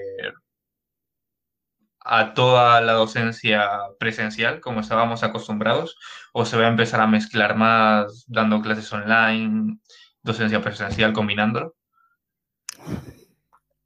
a 1.99 2.33
toda 2.33 2.79
la 2.81 2.93
docencia 2.93 3.69
presencial 3.99 4.61
como 4.61 4.79
estábamos 4.79 5.23
acostumbrados 5.23 5.97
o 6.31 6.45
se 6.45 6.57
va 6.57 6.65
a 6.65 6.69
empezar 6.69 7.01
a 7.01 7.07
mezclar 7.07 7.55
más 7.57 8.25
dando 8.27 8.61
clases 8.61 8.91
online, 8.93 9.79
docencia 10.21 10.61
presencial 10.61 11.11
combinándolo? 11.11 11.75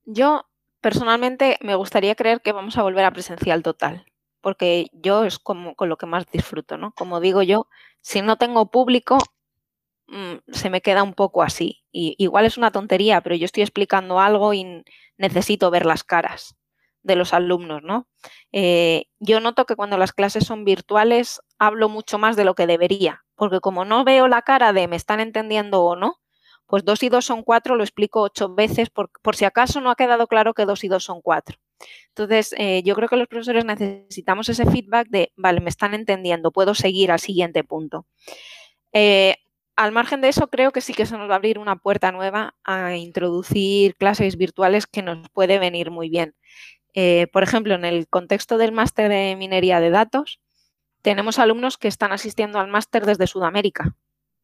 Yo 0.05 0.45
Personalmente 0.81 1.57
me 1.61 1.75
gustaría 1.75 2.15
creer 2.15 2.41
que 2.41 2.53
vamos 2.53 2.77
a 2.77 2.81
volver 2.81 3.05
a 3.05 3.11
presencial 3.11 3.61
total, 3.61 4.05
porque 4.41 4.87
yo 4.93 5.25
es 5.25 5.37
como 5.37 5.75
con 5.75 5.89
lo 5.89 5.97
que 5.97 6.07
más 6.07 6.25
disfruto, 6.31 6.77
¿no? 6.77 6.91
Como 6.93 7.19
digo 7.19 7.43
yo, 7.43 7.67
si 8.01 8.23
no 8.23 8.37
tengo 8.37 8.71
público, 8.71 9.19
mm, 10.07 10.37
se 10.51 10.69
me 10.71 10.81
queda 10.81 11.03
un 11.03 11.13
poco 11.13 11.43
así. 11.43 11.83
Y 11.91 12.15
igual 12.17 12.45
es 12.45 12.57
una 12.57 12.71
tontería, 12.71 13.21
pero 13.21 13.35
yo 13.35 13.45
estoy 13.45 13.63
explicando 13.63 14.19
algo 14.19 14.53
y 14.53 14.83
necesito 15.17 15.71
ver 15.71 15.85
las 15.85 16.03
caras 16.03 16.55
de 17.03 17.15
los 17.15 17.33
alumnos, 17.33 17.83
¿no? 17.83 18.07
Eh, 18.51 19.05
yo 19.19 19.39
noto 19.39 19.65
que 19.65 19.75
cuando 19.75 19.97
las 19.97 20.13
clases 20.13 20.45
son 20.45 20.65
virtuales 20.65 21.41
hablo 21.59 21.89
mucho 21.89 22.17
más 22.19 22.35
de 22.35 22.45
lo 22.45 22.55
que 22.55 22.67
debería, 22.67 23.23
porque 23.35 23.59
como 23.59 23.85
no 23.85 24.03
veo 24.03 24.27
la 24.27 24.43
cara 24.43 24.73
de 24.73 24.87
me 24.87 24.95
están 24.97 25.19
entendiendo 25.19 25.83
o 25.83 25.95
no, 25.95 26.19
pues 26.71 26.85
2 26.85 27.03
y 27.03 27.09
2 27.09 27.25
son 27.25 27.43
4, 27.43 27.75
lo 27.75 27.83
explico 27.83 28.21
ocho 28.21 28.55
veces 28.55 28.89
por, 28.89 29.11
por, 29.21 29.35
si 29.35 29.43
acaso 29.43 29.81
no 29.81 29.91
ha 29.91 29.97
quedado 29.97 30.27
claro 30.27 30.53
que 30.53 30.63
2 30.63 30.85
y 30.85 30.87
2 30.87 31.03
son 31.03 31.21
4. 31.21 31.57
Entonces, 32.07 32.55
eh, 32.57 32.81
yo 32.85 32.95
creo 32.95 33.09
que 33.09 33.17
los 33.17 33.27
profesores 33.27 33.65
necesitamos 33.65 34.47
ese 34.47 34.65
feedback 34.65 35.09
de, 35.09 35.33
vale, 35.35 35.59
me 35.59 35.69
están 35.69 35.93
entendiendo, 35.93 36.53
puedo 36.53 36.73
seguir 36.73 37.11
al 37.11 37.19
siguiente 37.19 37.65
punto. 37.65 38.05
Eh, 38.93 39.35
al 39.75 39.91
margen 39.91 40.21
de 40.21 40.29
eso, 40.29 40.47
creo 40.47 40.71
que 40.71 40.79
sí 40.79 40.93
que 40.93 41.05
se 41.05 41.17
nos 41.17 41.29
va 41.29 41.33
a 41.33 41.37
abrir 41.37 41.59
una 41.59 41.75
puerta 41.75 42.13
nueva 42.13 42.55
a 42.63 42.95
introducir 42.95 43.97
clases 43.97 44.37
virtuales 44.37 44.87
que 44.87 45.01
nos 45.01 45.27
puede 45.31 45.59
venir 45.59 45.91
muy 45.91 46.09
bien. 46.09 46.35
Eh, 46.93 47.27
por 47.33 47.43
ejemplo, 47.43 47.73
en 47.75 47.83
el 47.83 48.07
contexto 48.07 48.57
del 48.57 48.71
máster 48.71 49.09
de 49.09 49.35
minería 49.35 49.81
de 49.81 49.89
datos, 49.89 50.39
tenemos 51.01 51.37
alumnos 51.37 51.77
que 51.77 51.89
están 51.89 52.13
asistiendo 52.13 52.59
al 52.59 52.69
máster 52.69 53.05
desde 53.05 53.27
Sudamérica, 53.27 53.93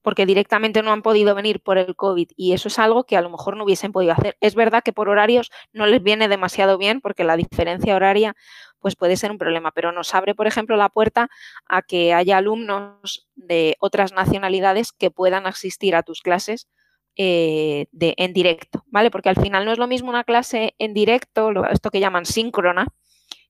porque 0.01 0.25
directamente 0.25 0.81
no 0.81 0.91
han 0.91 1.01
podido 1.01 1.35
venir 1.35 1.61
por 1.61 1.77
el 1.77 1.95
COVID 1.95 2.29
y 2.35 2.53
eso 2.53 2.67
es 2.67 2.79
algo 2.79 3.03
que 3.03 3.17
a 3.17 3.21
lo 3.21 3.29
mejor 3.29 3.57
no 3.57 3.63
hubiesen 3.63 3.91
podido 3.91 4.13
hacer. 4.13 4.37
Es 4.41 4.55
verdad 4.55 4.83
que 4.83 4.93
por 4.93 5.09
horarios 5.09 5.51
no 5.73 5.85
les 5.85 6.01
viene 6.01 6.27
demasiado 6.27 6.77
bien 6.77 7.01
porque 7.01 7.23
la 7.23 7.35
diferencia 7.35 7.95
horaria 7.95 8.35
pues 8.79 8.95
puede 8.95 9.17
ser 9.17 9.31
un 9.31 9.37
problema, 9.37 9.71
pero 9.71 9.91
nos 9.91 10.13
abre, 10.13 10.35
por 10.35 10.47
ejemplo, 10.47 10.77
la 10.77 10.89
puerta 10.89 11.29
a 11.67 11.81
que 11.81 12.13
haya 12.13 12.37
alumnos 12.37 13.27
de 13.35 13.75
otras 13.79 14.13
nacionalidades 14.13 14.91
que 14.91 15.11
puedan 15.11 15.47
asistir 15.47 15.95
a 15.95 16.03
tus 16.03 16.21
clases 16.21 16.67
eh, 17.15 17.87
de, 17.91 18.13
en 18.17 18.33
directo, 18.33 18.83
¿vale? 18.87 19.09
Porque 19.09 19.29
al 19.29 19.41
final 19.41 19.65
no 19.65 19.71
es 19.71 19.79
lo 19.79 19.87
mismo 19.87 20.09
una 20.09 20.23
clase 20.23 20.75
en 20.77 20.93
directo, 20.93 21.65
esto 21.65 21.89
que 21.89 21.99
llaman 21.99 22.25
síncrona, 22.25 22.87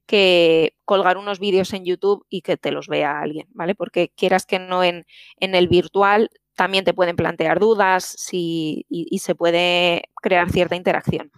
que 0.08 0.76
colgar 0.86 1.18
unos 1.18 1.40
vídeos 1.40 1.74
en 1.74 1.86
YouTube 1.86 2.26
y 2.30 2.42
que 2.42 2.58
te 2.58 2.72
los 2.72 2.88
vea 2.88 3.20
alguien, 3.20 3.48
¿vale? 3.52 3.76
Porque 3.76 4.10
quieras 4.16 4.46
que 4.46 4.58
no 4.58 4.84
en, 4.84 5.06
en 5.40 5.54
el 5.54 5.68
virtual 5.68 6.30
también 6.58 6.84
te 6.84 6.94
pueden 6.94 7.16
plantear 7.16 7.60
dudas 7.60 8.18
y, 8.32 8.86
se 9.22 9.36
puede 9.36 10.10
crear 10.16 10.50
cierta 10.50 10.76
interacción. 10.76 11.32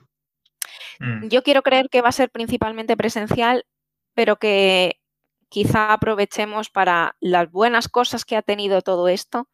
Mm. 1.00 1.28
Yo 1.28 1.44
quiero 1.44 1.62
creer 1.62 1.90
que 1.90 2.02
va 2.02 2.10
a 2.10 2.14
ser 2.14 2.32
principalmente 2.32 2.96
presencial, 2.96 3.66
pero 4.16 4.38
que 4.38 5.02
quizá 5.50 5.92
aprovechemos 5.92 6.70
para 6.70 7.18
las 7.20 7.52
buenas 7.52 7.90
cosas 7.90 8.24
que 8.24 8.38
ha 8.38 8.42
tenido 8.42 8.82
todo 8.82 9.10
esto, 9.10 9.50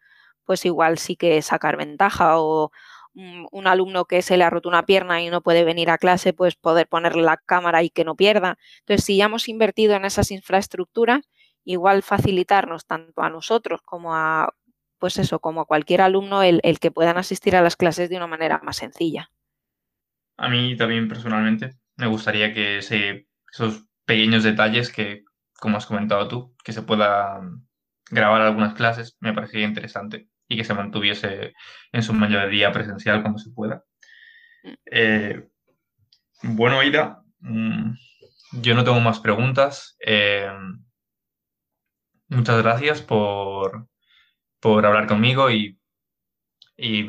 pues 0.45 0.65
igual 0.65 0.99
sí 0.99 1.15
que 1.15 1.41
sacar 1.41 1.78
ventaja 1.78 2.39
o 2.39 2.71
un, 3.15 3.67
alumno 3.67 4.06
que 4.06 4.21
se 4.21 4.38
le 4.38 4.43
ha 4.43 4.49
roto 4.49 4.69
una 4.69 4.86
pierna 4.86 5.21
y 5.21 5.30
no 5.30 5.41
puede 5.41 5.63
venir 5.63 5.89
a 5.89 5.97
clase, 5.97 6.34
pues 6.34 6.56
poder 6.56 6.88
ponerle 6.88 7.23
la 7.23 7.38
cámara 7.38 7.84
y 7.84 7.89
que 7.89 8.04
no 8.04 8.15
pierda. 8.15 8.58
Entonces, 8.80 9.06
si 9.06 9.17
ya 9.17 9.25
hemos 9.25 9.47
invertido 9.47 9.95
en 9.95 10.06
esas 10.06 10.32
infraestructuras, 10.32 11.28
igual 11.63 12.04
facilitarnos 12.04 12.86
tanto 12.86 13.21
a 13.21 13.30
nosotros 13.30 13.82
como 13.84 14.15
a 14.15 14.54
pues 14.97 15.17
eso, 15.17 15.39
como 15.39 15.65
cualquier 15.65 16.01
alumno, 16.01 16.41
el, 16.41 16.62
que 16.80 16.89
puedan 16.89 17.17
asistir 17.17 17.56
a 17.56 17.62
las 17.62 17.75
clases 17.75 18.10
de 18.10 18.17
una 18.17 18.28
manera 18.28 18.62
más 18.63 18.78
sencilla. 18.78 19.30
A 20.38 20.49
mí 20.49 20.75
también 20.78 21.08
personalmente 21.08 21.75
me 21.97 22.08
gustaría 22.08 22.54
que 22.54 22.78
esos 22.78 23.86
pequeños 24.06 24.43
detalles 24.43 24.91
que, 24.91 25.23
como 25.60 25.78
has 25.78 25.86
comentado 25.86 26.28
tú, 26.28 26.56
que 26.63 26.71
se 26.71 26.82
pueda 26.82 27.41
grabar 28.10 28.41
algunas 28.41 28.73
clases, 28.73 29.17
me 29.19 29.34
parecería 29.34 29.67
interesante 29.67 30.30
y 30.47 30.58
que 30.58 30.63
se 30.63 30.73
mantuviese 30.73 31.53
en 31.91 32.03
su 32.03 32.13
mayoría 32.13 32.71
presencial 32.71 33.21
cuando 33.21 33.39
se 33.39 33.51
pueda. 33.51 33.84
Mm. 34.63 34.73
Eh, 34.91 35.47
bueno, 36.43 36.79
Aida, 36.79 37.23
mm, 37.39 37.93
yo 38.62 38.75
no 38.75 38.84
tengo 38.84 38.99
más 38.99 39.19
preguntas. 39.19 39.97
Eh, 40.05 40.49
muchas 42.27 42.62
gracias 42.62 43.01
por, 43.01 43.88
por 44.60 44.86
hablar 44.86 45.08
conmigo 45.08 45.49
y, 45.49 45.79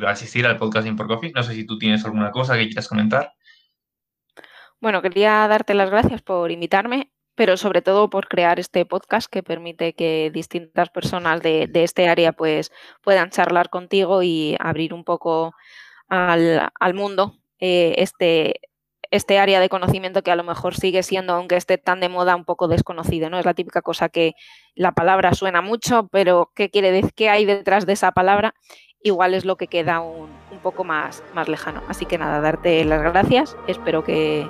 asistir 0.06 0.46
al 0.46 0.58
podcast 0.58 0.88
por 0.96 1.08
Coffee. 1.08 1.32
No 1.34 1.42
sé 1.42 1.54
si 1.54 1.66
tú 1.66 1.76
tienes 1.76 2.04
alguna 2.04 2.30
cosa 2.30 2.56
que 2.56 2.66
quieras 2.66 2.88
comentar. 2.88 3.32
Bueno, 4.80 5.02
quería 5.02 5.48
darte 5.48 5.74
las 5.74 5.90
gracias 5.90 6.22
por 6.22 6.52
invitarme, 6.52 7.10
pero 7.36 7.56
sobre 7.56 7.82
todo 7.82 8.10
por 8.10 8.28
crear 8.28 8.58
este 8.58 8.84
podcast 8.86 9.30
que 9.30 9.42
permite 9.42 9.92
que 9.92 10.30
distintas 10.32 10.88
personas 10.88 11.42
de, 11.42 11.70
este 11.74 12.08
área 12.08 12.32
pues 12.32 12.72
puedan 13.02 13.30
charlar 13.30 13.68
contigo 13.70 14.22
y 14.22 14.56
abrir 14.58 14.92
un 14.94 15.04
poco 15.04 15.54
al, 16.08 16.94
mundo 16.94 17.38
eh, 17.60 17.94
este, 17.98 18.60
este 19.10 19.38
área 19.38 19.60
de 19.60 19.68
conocimiento 19.68 20.22
que 20.22 20.30
a 20.30 20.36
lo 20.36 20.44
mejor 20.44 20.74
sigue 20.74 21.02
siendo, 21.02 21.34
aunque 21.34 21.56
esté 21.56 21.78
tan 21.78 22.00
de 22.00 22.08
moda, 22.08 22.36
un 22.36 22.44
poco 22.44 22.68
desconocido, 22.68 23.30
¿no? 23.30 23.38
Es 23.38 23.44
la 23.44 23.54
típica 23.54 23.82
cosa 23.82 24.08
que 24.08 24.34
la 24.74 24.92
palabra 24.92 25.34
suena 25.34 25.60
mucho, 25.60 26.08
pero 26.10 26.50
¿qué 26.54 26.70
quiere 26.70 26.90
decir? 26.90 27.12
¿Qué 27.14 27.28
hay 27.28 27.44
detrás 27.44 27.86
de 27.86 27.92
esa 27.92 28.12
palabra? 28.12 28.54
Igual 29.02 29.34
es 29.34 29.44
lo 29.44 29.56
que 29.56 29.68
queda 29.68 30.00
un, 30.00 30.30
poco 30.62 30.84
más, 30.84 31.22
más 31.34 31.48
lejano. 31.48 31.82
Así 31.86 32.06
que 32.06 32.18
nada, 32.18 32.40
darte 32.40 32.84
las 32.84 33.02
gracias. 33.02 33.56
Espero 33.68 34.02
que, 34.02 34.48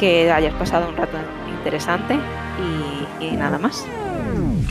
que 0.00 0.32
hayas 0.32 0.54
pasado 0.54 0.88
un 0.88 0.96
rato 0.96 1.18
interesante 1.46 2.18
y, 3.20 3.36
nada 3.36 3.58
más. 3.58 3.86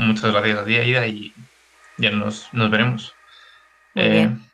Muchas 0.02 0.32
gracias 0.32 0.58
a 0.58 0.65
ti, 0.65 0.76
Aida, 0.76 1.06
y 1.06 1.34
ya 1.98 2.10
nos, 2.10 2.50
veremos. 2.52 3.13
Muy 3.94 4.10
bien. 4.10 4.42
Eh, 4.44 4.49